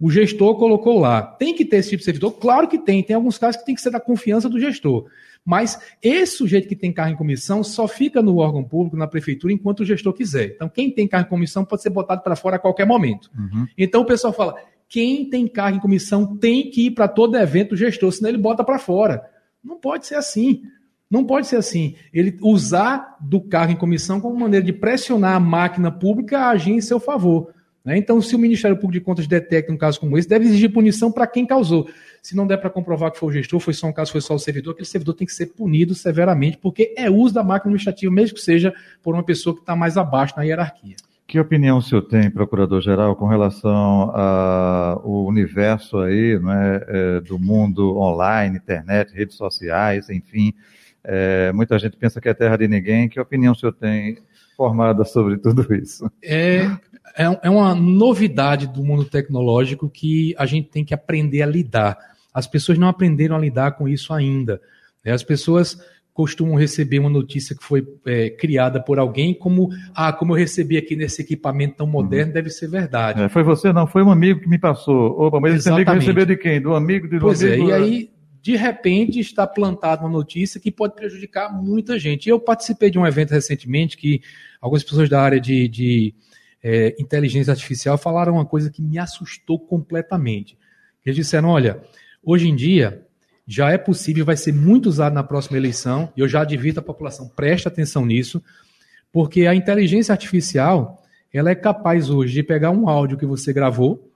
o 0.01 0.11
gestor 0.11 0.57
colocou 0.57 1.01
lá. 1.01 1.23
Tem 1.23 1.55
que 1.55 1.65
ter 1.65 1.79
esse 1.79 1.91
tipo 1.91 2.01
de 2.01 2.05
servidor? 2.05 2.33
Claro 2.33 2.69
que 2.69 2.79
tem. 2.79 3.03
Tem 3.03 3.17
alguns 3.17 3.37
casos 3.37 3.61
que 3.61 3.67
tem 3.67 3.75
que 3.75 3.81
ser 3.81 3.91
da 3.91 3.99
confiança 3.99 4.49
do 4.49 4.61
gestor. 4.61 5.07
Mas 5.45 5.81
esse 6.03 6.37
sujeito 6.37 6.69
que 6.69 6.77
tem 6.77 6.93
carro 6.93 7.11
em 7.11 7.17
comissão 7.17 7.65
só 7.65 7.89
fica 7.89 8.23
no 8.23 8.37
órgão 8.37 8.63
público, 8.63 8.97
na 8.97 9.07
prefeitura, 9.07 9.53
enquanto 9.53 9.81
o 9.81 9.85
gestor 9.85 10.13
quiser. 10.13 10.53
Então, 10.55 10.69
quem 10.69 10.91
tem 10.91 11.09
carro 11.09 11.25
em 11.25 11.29
comissão 11.29 11.65
pode 11.65 11.83
ser 11.83 11.91
botado 11.91 12.23
para 12.23 12.37
fora 12.37 12.57
a 12.57 12.59
qualquer 12.59 12.87
momento. 12.87 13.31
Uhum. 13.37 13.67
Então, 13.77 14.03
o 14.03 14.05
pessoal 14.05 14.33
fala: 14.33 14.55
quem 14.89 15.29
tem 15.29 15.49
carro 15.49 15.77
em 15.77 15.81
comissão 15.81 16.37
tem 16.37 16.71
que 16.71 16.87
ir 16.87 16.91
para 16.93 17.09
todo 17.09 17.37
evento 17.37 17.71
do 17.71 17.77
gestor, 17.77 18.13
senão 18.13 18.29
ele 18.29 18.39
bota 18.39 18.63
para 18.63 18.79
fora. 18.79 19.29
Não 19.65 19.79
pode 19.79 20.07
ser 20.07 20.15
assim. 20.15 20.63
Não 21.11 21.25
pode 21.25 21.47
ser 21.47 21.57
assim. 21.57 21.95
Ele 22.13 22.37
usar 22.43 23.17
do 23.21 23.41
cargo 23.41 23.73
em 23.73 23.77
comissão 23.77 24.21
como 24.21 24.39
maneira 24.39 24.65
de 24.65 24.73
pressionar 24.73 25.35
a 25.35 25.41
máquina 25.41 25.91
pública 25.91 26.39
a 26.39 26.51
agir 26.51 26.73
em 26.73 26.81
seu 26.81 27.01
favor. 27.01 27.55
Né? 27.89 27.97
Então, 27.97 28.21
se 28.21 28.37
o 28.37 28.39
Ministério 28.39 28.77
Público 28.77 29.01
de 29.01 29.01
Contas 29.01 29.27
detecta 29.27 29.73
um 29.73 29.77
caso 29.79 29.99
como 29.99 30.19
esse, 30.19 30.29
deve 30.29 30.45
exigir 30.45 30.71
punição 30.71 31.11
para 31.11 31.27
quem 31.27 31.47
causou. 31.47 31.89
Se 32.23 32.37
não 32.37 32.47
der 32.47 32.59
para 32.59 32.69
comprovar 32.69 33.11
que 33.11 33.19
foi 33.19 33.31
o 33.31 33.33
gestor, 33.33 33.59
foi 33.61 33.73
só 33.73 33.87
um 33.87 33.93
caso, 33.95 34.13
foi 34.13 34.21
só 34.21 34.35
o 34.35 34.39
servidor, 34.39 34.73
aquele 34.73 34.87
servidor 34.87 35.15
tem 35.15 35.27
que 35.27 35.33
ser 35.33 35.47
punido 35.47 35.95
severamente, 35.95 36.59
porque 36.59 36.93
é 36.99 37.09
uso 37.09 37.33
da 37.33 37.43
máquina 37.43 37.71
administrativa, 37.71 38.13
mesmo 38.13 38.35
que 38.35 38.43
seja 38.43 38.75
por 39.03 39.15
uma 39.15 39.23
pessoa 39.23 39.55
que 39.55 39.61
está 39.63 39.75
mais 39.75 39.97
abaixo 39.97 40.35
na 40.37 40.43
hierarquia. 40.43 40.97
Que 41.27 41.41
opinião 41.41 41.79
o 41.79 41.83
senhor 41.83 42.03
tem, 42.03 42.31
procurador-geral, 42.31 43.17
com 43.17 43.27
relação 43.27 44.11
ao 44.15 45.25
universo 45.25 45.99
aí, 45.99 46.39
não 46.39 46.53
é, 46.53 46.85
é, 46.89 47.21
do 47.21 47.39
mundo 47.39 47.97
online, 47.97 48.59
internet, 48.59 49.15
redes 49.15 49.37
sociais, 49.37 50.11
enfim, 50.11 50.53
É, 51.05 51.53
muita 51.53 51.79
gente 51.79 51.97
pensa 51.97 52.21
que 52.21 52.29
é 52.29 52.35
terra 52.35 52.59
de 52.59 52.69
ninguém. 52.69 53.09
Que 53.09 53.19
opinião 53.19 53.55
o 53.55 53.57
senhor 53.57 53.73
tem 53.73 54.19
formada 54.57 55.05
sobre 55.05 55.39
tudo 55.39 55.73
isso? 55.75 56.11
É, 56.23 56.69
é, 57.17 57.41
é 57.43 57.51
uma 57.51 57.75
novidade 57.75 58.67
do 58.67 58.83
mundo 58.83 59.05
tecnológico 59.05 59.89
que 59.89 60.35
a 60.39 60.47
gente 60.47 60.69
tem 60.69 60.85
que 60.85 60.95
aprender 60.95 61.43
a 61.43 61.47
lidar. 61.47 61.97
As 62.33 62.47
pessoas 62.47 62.79
não 62.79 62.89
aprenderam 62.89 63.37
a 63.37 63.39
lidar 63.39 63.73
com 63.73 63.89
isso 63.89 64.13
ainda. 64.13 64.61
Né? 65.05 65.13
As 65.13 65.23
pessoas 65.23 65.79
costumam 66.19 66.57
receber 66.57 66.99
uma 66.99 67.09
notícia 67.09 67.55
que 67.57 67.63
foi 67.63 67.87
é, 68.05 68.29
criada 68.29 68.83
por 68.83 68.99
alguém 68.99 69.33
como 69.33 69.71
ah 69.95 70.13
como 70.13 70.33
eu 70.33 70.37
recebi 70.37 70.77
aqui 70.77 70.97
nesse 70.97 71.23
equipamento 71.23 71.77
tão 71.77 71.87
moderno 71.87 72.27
uhum. 72.27 72.35
deve 72.35 72.51
ser 72.51 72.69
verdade 72.69 73.23
é, 73.23 73.29
foi 73.29 73.45
você 73.45 73.73
não 73.73 73.87
foi 73.87 74.03
um 74.03 74.11
amigo 74.11 74.41
que 74.41 74.49
me 74.49 74.59
passou 74.59 75.13
opa 75.17 75.39
mas 75.39 75.55
esse 75.55 75.71
amigo 75.71 75.93
recebeu 75.93 76.27
de 76.27 76.37
quem 76.37 76.61
do 76.61 76.75
amigo 76.75 77.07
de 77.07 77.21
pois 77.21 77.41
é, 77.41 77.55
amigo 77.55 77.71
é, 77.71 77.79
e 77.79 77.83
aí 77.83 78.11
de 78.43 78.57
repente 78.57 79.21
está 79.21 79.47
plantada 79.47 80.03
uma 80.03 80.11
notícia 80.11 80.61
que 80.61 80.73
pode 80.73 80.97
prejudicar 80.97 81.53
muita 81.53 81.97
gente 82.01 82.29
eu 82.29 82.41
participei 82.41 82.91
de 82.91 82.99
um 82.99 83.07
evento 83.07 83.31
recentemente 83.31 83.97
que 83.97 84.21
algumas 84.61 84.83
pessoas 84.83 85.09
da 85.09 85.23
área 85.23 85.41
de, 85.41 85.69
de 85.69 86.15
é, 86.63 86.95
inteligência 86.99 87.53
artificial 87.53 87.97
falaram 87.97 88.35
uma 88.35 88.47
coisa 88.47 88.71
que 88.71 88.83
me 88.83 88.99
assustou 88.99 89.59
completamente 89.59 90.59
eles 91.05 91.17
disseram 91.17 91.49
olha 91.51 91.81
hoje 92.25 92.49
em 92.49 92.57
dia 92.57 93.07
já 93.51 93.71
é 93.71 93.79
possível, 93.79 94.27
vai 94.27 94.37
ser 94.37 94.53
muito 94.53 94.91
usado 94.91 95.15
na 95.15 95.23
próxima 95.23 95.57
eleição, 95.57 96.13
e 96.15 96.21
eu 96.21 96.29
já 96.29 96.43
advirto 96.43 96.81
a 96.81 96.83
população, 96.83 97.27
preste 97.29 97.67
atenção 97.67 98.05
nisso, 98.05 98.43
porque 99.11 99.47
a 99.47 99.55
inteligência 99.55 100.13
artificial, 100.13 101.03
ela 101.33 101.49
é 101.49 101.55
capaz 101.55 102.11
hoje 102.11 102.35
de 102.35 102.43
pegar 102.43 102.71
um 102.71 102.91
áudio 102.91 103.17
que 103.17 103.25
você 103.25 103.51
gravou, 103.51 104.13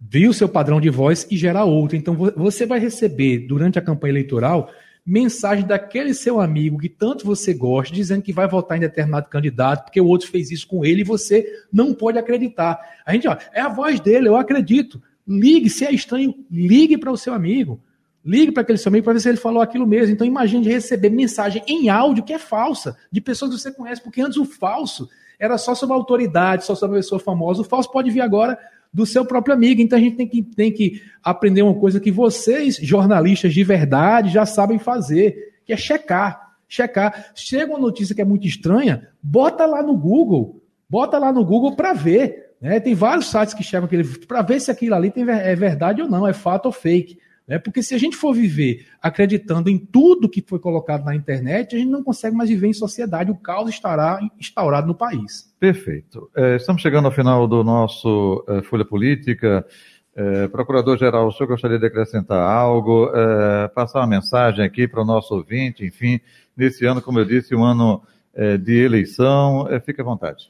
ver 0.00 0.26
o 0.26 0.34
seu 0.34 0.48
padrão 0.48 0.80
de 0.80 0.90
voz 0.90 1.28
e 1.30 1.36
gerar 1.36 1.64
outro. 1.64 1.96
Então 1.96 2.16
você 2.16 2.66
vai 2.66 2.80
receber, 2.80 3.46
durante 3.46 3.78
a 3.78 3.82
campanha 3.82 4.12
eleitoral, 4.12 4.68
mensagem 5.10 5.66
daquele 5.66 6.14
seu 6.14 6.40
amigo 6.40 6.78
que 6.78 6.88
tanto 6.88 7.26
você 7.26 7.52
gosta, 7.52 7.92
dizendo 7.92 8.22
que 8.22 8.32
vai 8.32 8.46
votar 8.46 8.78
em 8.78 8.80
determinado 8.80 9.28
candidato, 9.28 9.86
porque 9.86 10.00
o 10.00 10.06
outro 10.06 10.28
fez 10.28 10.52
isso 10.52 10.68
com 10.68 10.84
ele 10.84 11.00
e 11.00 11.04
você 11.04 11.44
não 11.72 11.92
pode 11.92 12.16
acreditar. 12.16 12.78
A 13.04 13.12
gente, 13.12 13.26
ó, 13.26 13.36
é 13.52 13.60
a 13.60 13.68
voz 13.68 13.98
dele, 13.98 14.28
eu 14.28 14.36
acredito. 14.36 15.02
Ligue, 15.26 15.68
se 15.68 15.84
é 15.84 15.92
estranho, 15.92 16.32
ligue 16.48 16.96
para 16.96 17.10
o 17.10 17.16
seu 17.16 17.34
amigo. 17.34 17.82
Ligue 18.24 18.52
para 18.52 18.62
aquele 18.62 18.78
seu 18.78 18.88
amigo 18.88 19.02
para 19.02 19.14
ver 19.14 19.20
se 19.20 19.28
ele 19.28 19.36
falou 19.36 19.60
aquilo 19.60 19.84
mesmo. 19.84 20.14
Então 20.14 20.24
imagine 20.24 20.68
receber 20.68 21.10
mensagem 21.10 21.60
em 21.66 21.88
áudio 21.88 22.22
que 22.22 22.32
é 22.32 22.38
falsa, 22.38 22.96
de 23.10 23.20
pessoas 23.20 23.52
que 23.52 23.60
você 23.60 23.72
conhece, 23.72 24.00
porque 24.00 24.22
antes 24.22 24.38
o 24.38 24.44
falso 24.44 25.08
era 25.40 25.58
só 25.58 25.74
sobre 25.74 25.96
autoridade, 25.96 26.64
só 26.64 26.76
sobre 26.76 26.98
pessoa 26.98 27.18
famosa. 27.18 27.62
O 27.62 27.64
falso 27.64 27.90
pode 27.90 28.12
vir 28.12 28.20
agora 28.20 28.56
do 28.92 29.06
seu 29.06 29.24
próprio 29.24 29.54
amigo. 29.54 29.80
Então 29.80 29.98
a 29.98 30.02
gente 30.02 30.16
tem 30.16 30.26
que, 30.26 30.42
tem 30.42 30.72
que 30.72 31.02
aprender 31.22 31.62
uma 31.62 31.74
coisa 31.74 32.00
que 32.00 32.10
vocês, 32.10 32.76
jornalistas 32.76 33.52
de 33.54 33.62
verdade, 33.62 34.30
já 34.30 34.44
sabem 34.44 34.78
fazer, 34.78 35.54
que 35.64 35.72
é 35.72 35.76
checar. 35.76 36.50
Checar. 36.68 37.32
Chega 37.34 37.72
uma 37.72 37.78
notícia 37.78 38.14
que 38.14 38.20
é 38.20 38.24
muito 38.24 38.46
estranha, 38.46 39.08
bota 39.22 39.66
lá 39.66 39.82
no 39.82 39.96
Google. 39.96 40.60
Bota 40.88 41.18
lá 41.18 41.32
no 41.32 41.44
Google 41.44 41.76
para 41.76 41.92
ver. 41.92 42.50
Né? 42.60 42.80
Tem 42.80 42.94
vários 42.94 43.30
sites 43.30 43.54
que 43.54 43.62
chegam 43.62 43.88
para 44.26 44.42
ver 44.42 44.60
se 44.60 44.70
aquilo 44.70 44.94
ali 44.94 45.10
tem, 45.10 45.28
é 45.28 45.54
verdade 45.54 46.02
ou 46.02 46.08
não, 46.08 46.26
é 46.26 46.32
fato 46.32 46.66
ou 46.66 46.72
fake. 46.72 47.18
Né? 47.50 47.58
Porque 47.58 47.82
se 47.82 47.96
a 47.96 47.98
gente 47.98 48.16
for 48.16 48.32
viver 48.32 48.86
acreditando 49.02 49.68
em 49.68 49.76
tudo 49.76 50.28
que 50.28 50.40
foi 50.40 50.60
colocado 50.60 51.04
na 51.04 51.16
internet, 51.16 51.74
a 51.74 51.78
gente 51.80 51.90
não 51.90 52.04
consegue 52.04 52.36
mais 52.36 52.48
viver 52.48 52.68
em 52.68 52.72
sociedade. 52.72 53.32
O 53.32 53.34
caos 53.34 53.68
estará 53.68 54.20
instaurado 54.38 54.86
no 54.86 54.94
país. 54.94 55.52
Perfeito. 55.58 56.30
É, 56.36 56.54
estamos 56.54 56.80
chegando 56.80 57.06
ao 57.06 57.10
final 57.10 57.48
do 57.48 57.64
nosso 57.64 58.44
é, 58.48 58.62
Folha 58.62 58.84
Política. 58.84 59.66
É, 60.14 60.46
Procurador-Geral, 60.46 61.26
o 61.26 61.32
senhor 61.32 61.48
gostaria 61.48 61.76
de 61.76 61.86
acrescentar 61.86 62.40
algo, 62.40 63.10
é, 63.12 63.66
passar 63.66 63.98
uma 63.98 64.06
mensagem 64.06 64.64
aqui 64.64 64.86
para 64.86 65.02
o 65.02 65.04
nosso 65.04 65.34
ouvinte, 65.34 65.84
enfim, 65.84 66.20
nesse 66.56 66.86
ano, 66.86 67.02
como 67.02 67.18
eu 67.18 67.24
disse, 67.24 67.52
um 67.56 67.64
ano 67.64 68.00
é, 68.32 68.56
de 68.56 68.76
eleição, 68.76 69.66
é, 69.68 69.80
fique 69.80 70.00
à 70.00 70.04
vontade. 70.04 70.48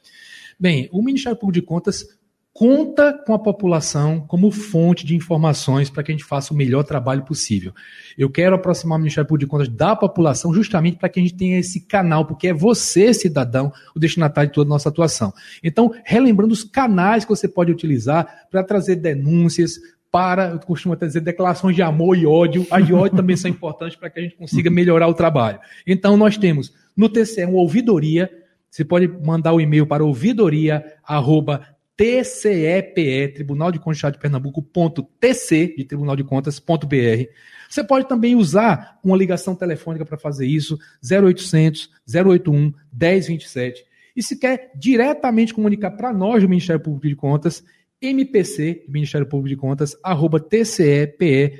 Bem, 0.59 0.87
o 0.91 1.01
Ministério 1.01 1.35
Público 1.35 1.61
de 1.61 1.65
Contas 1.65 2.05
conta 2.53 3.13
com 3.13 3.33
a 3.33 3.39
população 3.39 4.19
como 4.27 4.51
fonte 4.51 5.05
de 5.05 5.15
informações 5.15 5.89
para 5.89 6.03
que 6.03 6.11
a 6.11 6.15
gente 6.15 6.25
faça 6.25 6.53
o 6.53 6.57
melhor 6.57 6.83
trabalho 6.83 7.23
possível. 7.23 7.73
Eu 8.17 8.29
quero 8.29 8.55
aproximar 8.55 8.97
o 8.97 8.99
Ministério 8.99 9.27
Público 9.27 9.47
de 9.47 9.49
Contas 9.49 9.69
da 9.69 9.95
população 9.95 10.53
justamente 10.53 10.97
para 10.97 11.07
que 11.07 11.19
a 11.19 11.23
gente 11.23 11.35
tenha 11.35 11.57
esse 11.57 11.81
canal, 11.87 12.25
porque 12.25 12.49
é 12.49 12.53
você, 12.53 13.13
cidadão, 13.13 13.71
o 13.95 13.99
destinatário 13.99 14.49
de 14.49 14.53
toda 14.53 14.67
a 14.67 14.73
nossa 14.73 14.89
atuação. 14.89 15.33
Então, 15.63 15.93
relembrando 16.03 16.53
os 16.53 16.63
canais 16.63 17.23
que 17.23 17.29
você 17.29 17.47
pode 17.47 17.71
utilizar 17.71 18.47
para 18.51 18.63
trazer 18.63 18.97
denúncias, 18.97 19.79
para, 20.11 20.49
eu 20.49 20.59
costumo 20.59 20.93
até 20.93 21.07
dizer, 21.07 21.21
declarações 21.21 21.73
de 21.73 21.81
amor 21.81 22.17
e 22.17 22.25
ódio. 22.25 22.67
As 22.69 22.85
de 22.85 22.93
ódio 22.93 23.15
também 23.15 23.37
são 23.37 23.49
importantes 23.49 23.97
para 23.97 24.09
que 24.09 24.19
a 24.19 24.23
gente 24.23 24.35
consiga 24.35 24.69
melhorar 24.69 25.07
o 25.07 25.13
trabalho. 25.13 25.59
Então, 25.87 26.17
nós 26.17 26.37
temos 26.37 26.73
no 26.97 27.07
TCE 27.07 27.45
uma 27.45 27.59
ouvidoria, 27.59 28.29
você 28.69 28.83
pode 28.83 29.07
mandar 29.07 29.53
o 29.53 29.61
e-mail 29.61 29.87
para 29.87 30.03
ouvidoria.com 30.03 31.80
TCEPE, 32.01 33.27
Tribunal 33.35 33.71
de 33.71 33.77
Contas 33.77 34.11
de 34.11 34.17
Pernambuco, 34.17 34.59
ponto 34.59 35.03
TC, 35.19 35.75
de 35.77 35.85
Tribunal 35.85 36.15
de 36.15 36.23
Contas, 36.23 36.59
ponto 36.59 36.87
BR. 36.87 37.27
Você 37.69 37.83
pode 37.83 38.07
também 38.07 38.35
usar 38.35 38.99
uma 39.03 39.15
ligação 39.15 39.53
telefônica 39.55 40.03
para 40.03 40.17
fazer 40.17 40.47
isso, 40.47 40.79
0800 41.03 41.91
081 42.07 42.73
1027. 42.91 43.85
E 44.15 44.23
se 44.23 44.39
quer 44.39 44.71
diretamente 44.75 45.53
comunicar 45.53 45.91
para 45.91 46.11
nós 46.11 46.41
do 46.41 46.49
Ministério 46.49 46.81
Público 46.81 47.07
de 47.07 47.15
Contas, 47.15 47.63
mpc, 48.01 48.83
Ministério 48.89 49.27
Público 49.27 49.49
de 49.49 49.61
Contas, 49.61 49.95
arroba 50.03 50.39
tcepe.tc.br. 50.39 51.55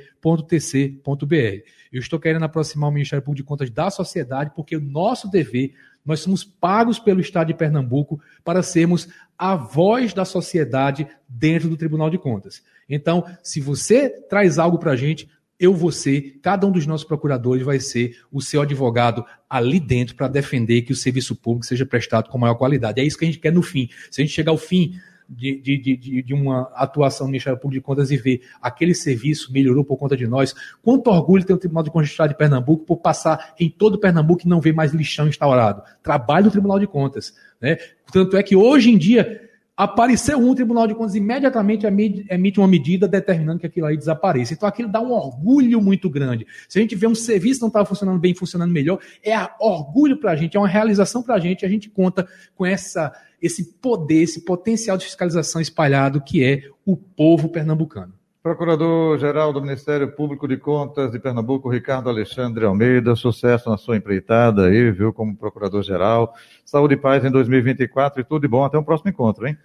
Eu 1.92 2.00
estou 2.00 2.18
querendo 2.18 2.44
aproximar 2.44 2.90
o 2.90 2.92
Ministério 2.92 3.24
Público 3.24 3.44
de 3.44 3.48
Contas 3.48 3.70
da 3.70 3.90
sociedade, 3.90 4.50
porque 4.56 4.74
o 4.74 4.80
nosso 4.80 5.30
dever, 5.30 5.72
nós 6.04 6.20
somos 6.20 6.44
pagos 6.44 6.98
pelo 6.98 7.20
Estado 7.20 7.48
de 7.48 7.54
Pernambuco 7.54 8.20
para 8.44 8.62
sermos 8.62 9.08
a 9.38 9.54
voz 9.54 10.12
da 10.12 10.24
sociedade 10.24 11.06
dentro 11.28 11.68
do 11.68 11.76
Tribunal 11.76 12.10
de 12.10 12.18
Contas. 12.18 12.62
Então, 12.88 13.24
se 13.42 13.60
você 13.60 14.08
traz 14.08 14.58
algo 14.58 14.78
para 14.78 14.92
a 14.92 14.96
gente, 14.96 15.28
eu 15.58 15.92
ser, 15.92 16.40
cada 16.42 16.66
um 16.66 16.72
dos 16.72 16.86
nossos 16.86 17.06
procuradores 17.06 17.64
vai 17.64 17.78
ser 17.78 18.18
o 18.32 18.40
seu 18.40 18.62
advogado 18.62 19.24
ali 19.48 19.78
dentro 19.78 20.16
para 20.16 20.26
defender 20.26 20.82
que 20.82 20.92
o 20.92 20.96
serviço 20.96 21.36
público 21.36 21.66
seja 21.66 21.86
prestado 21.86 22.28
com 22.28 22.36
maior 22.36 22.56
qualidade. 22.56 23.00
É 23.00 23.04
isso 23.04 23.16
que 23.16 23.24
a 23.24 23.28
gente 23.28 23.38
quer 23.38 23.52
no 23.52 23.62
fim. 23.62 23.88
Se 24.10 24.20
a 24.20 24.24
gente 24.24 24.34
chegar 24.34 24.50
ao 24.50 24.58
fim 24.58 24.98
de, 25.32 25.60
de, 25.60 25.78
de, 25.78 26.22
de, 26.22 26.34
uma 26.34 26.70
atuação 26.74 27.26
do 27.26 27.30
Ministério 27.30 27.58
Público 27.58 27.80
de 27.80 27.84
Contas 27.84 28.10
e 28.10 28.16
ver 28.16 28.42
aquele 28.60 28.94
serviço 28.94 29.52
melhorou 29.52 29.84
por 29.84 29.96
conta 29.96 30.16
de 30.16 30.26
nós. 30.26 30.54
Quanto 30.82 31.08
orgulho 31.08 31.44
tem 31.44 31.56
o 31.56 31.58
Tribunal 31.58 31.82
de 31.82 31.90
Contas 31.90 32.10
de 32.10 32.34
Pernambuco 32.36 32.84
por 32.84 32.98
passar 32.98 33.54
em 33.58 33.70
todo 33.70 33.98
Pernambuco 33.98 34.42
e 34.44 34.48
não 34.48 34.60
ver 34.60 34.72
mais 34.72 34.92
lixão 34.92 35.28
instaurado. 35.28 35.82
Trabalho 36.02 36.44
do 36.44 36.50
Tribunal 36.50 36.78
de 36.78 36.86
Contas. 36.86 37.34
Né? 37.60 37.78
Tanto 38.12 38.36
é 38.36 38.42
que 38.42 38.54
hoje 38.54 38.90
em 38.90 38.98
dia 38.98 39.50
apareceu 39.82 40.38
um 40.38 40.54
Tribunal 40.54 40.86
de 40.86 40.94
Contas 40.94 41.16
imediatamente 41.16 41.84
emite 42.30 42.60
uma 42.60 42.68
medida 42.68 43.08
determinando 43.08 43.58
que 43.58 43.66
aquilo 43.66 43.86
aí 43.86 43.96
desapareça. 43.96 44.54
Então 44.54 44.68
aquilo 44.68 44.88
dá 44.88 45.00
um 45.00 45.10
orgulho 45.10 45.80
muito 45.80 46.08
grande. 46.08 46.46
Se 46.68 46.78
a 46.78 46.82
gente 46.82 46.94
vê 46.94 47.06
um 47.06 47.14
serviço 47.14 47.60
não 47.60 47.68
estava 47.68 47.84
funcionando 47.84 48.20
bem, 48.20 48.32
funcionando 48.32 48.70
melhor, 48.70 49.00
é 49.24 49.34
orgulho 49.58 50.18
para 50.18 50.32
a 50.32 50.36
gente, 50.36 50.56
é 50.56 50.60
uma 50.60 50.68
realização 50.68 51.22
para 51.22 51.34
a 51.34 51.40
gente. 51.40 51.66
A 51.66 51.68
gente 51.68 51.90
conta 51.90 52.28
com 52.54 52.64
essa 52.64 53.12
esse 53.40 53.74
poder, 53.80 54.22
esse 54.22 54.44
potencial 54.44 54.96
de 54.96 55.04
fiscalização 55.04 55.60
espalhado 55.60 56.20
que 56.20 56.44
é 56.44 56.62
o 56.86 56.96
povo 56.96 57.48
pernambucano. 57.48 58.14
Procurador-Geral 58.42 59.52
do 59.52 59.62
Ministério 59.62 60.10
Público 60.10 60.48
de 60.48 60.56
Contas 60.56 61.12
de 61.12 61.18
Pernambuco, 61.20 61.68
Ricardo 61.68 62.10
Alexandre 62.10 62.64
Almeida, 62.64 63.14
sucesso 63.14 63.70
na 63.70 63.76
sua 63.76 63.96
empreitada 63.96 64.66
aí, 64.66 64.90
viu, 64.90 65.12
como 65.12 65.36
Procurador-Geral. 65.36 66.34
Saúde 66.64 66.94
e 66.94 66.96
paz 66.96 67.24
em 67.24 67.30
2024 67.30 68.20
e 68.20 68.24
tudo 68.24 68.42
de 68.42 68.48
bom. 68.48 68.64
Até 68.64 68.76
o 68.76 68.82
próximo 68.82 69.10
encontro, 69.10 69.46
hein? 69.46 69.56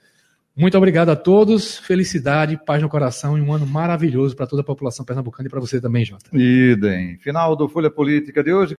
Muito 0.55 0.77
obrigado 0.77 1.09
a 1.09 1.15
todos, 1.15 1.77
felicidade, 1.79 2.59
paz 2.65 2.81
no 2.81 2.89
coração 2.89 3.35
e 3.37 3.41
um 3.41 3.51
ano 3.51 3.65
maravilhoso 3.65 4.35
para 4.35 4.45
toda 4.45 4.61
a 4.61 4.65
população 4.65 5.03
pernambucana 5.03 5.47
e 5.47 5.49
para 5.49 5.59
você 5.59 5.81
também, 5.81 6.05
Jota. 6.05 6.29
Idem. 6.33 7.17
Final 7.17 7.55
do 7.55 7.67
Folha 7.67 7.89
Política 7.89 8.43
de 8.43 8.53
hoje. 8.53 8.75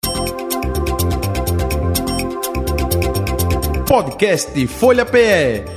Podcast 3.87 4.67
Folha 4.67 5.05
PE. 5.05 5.76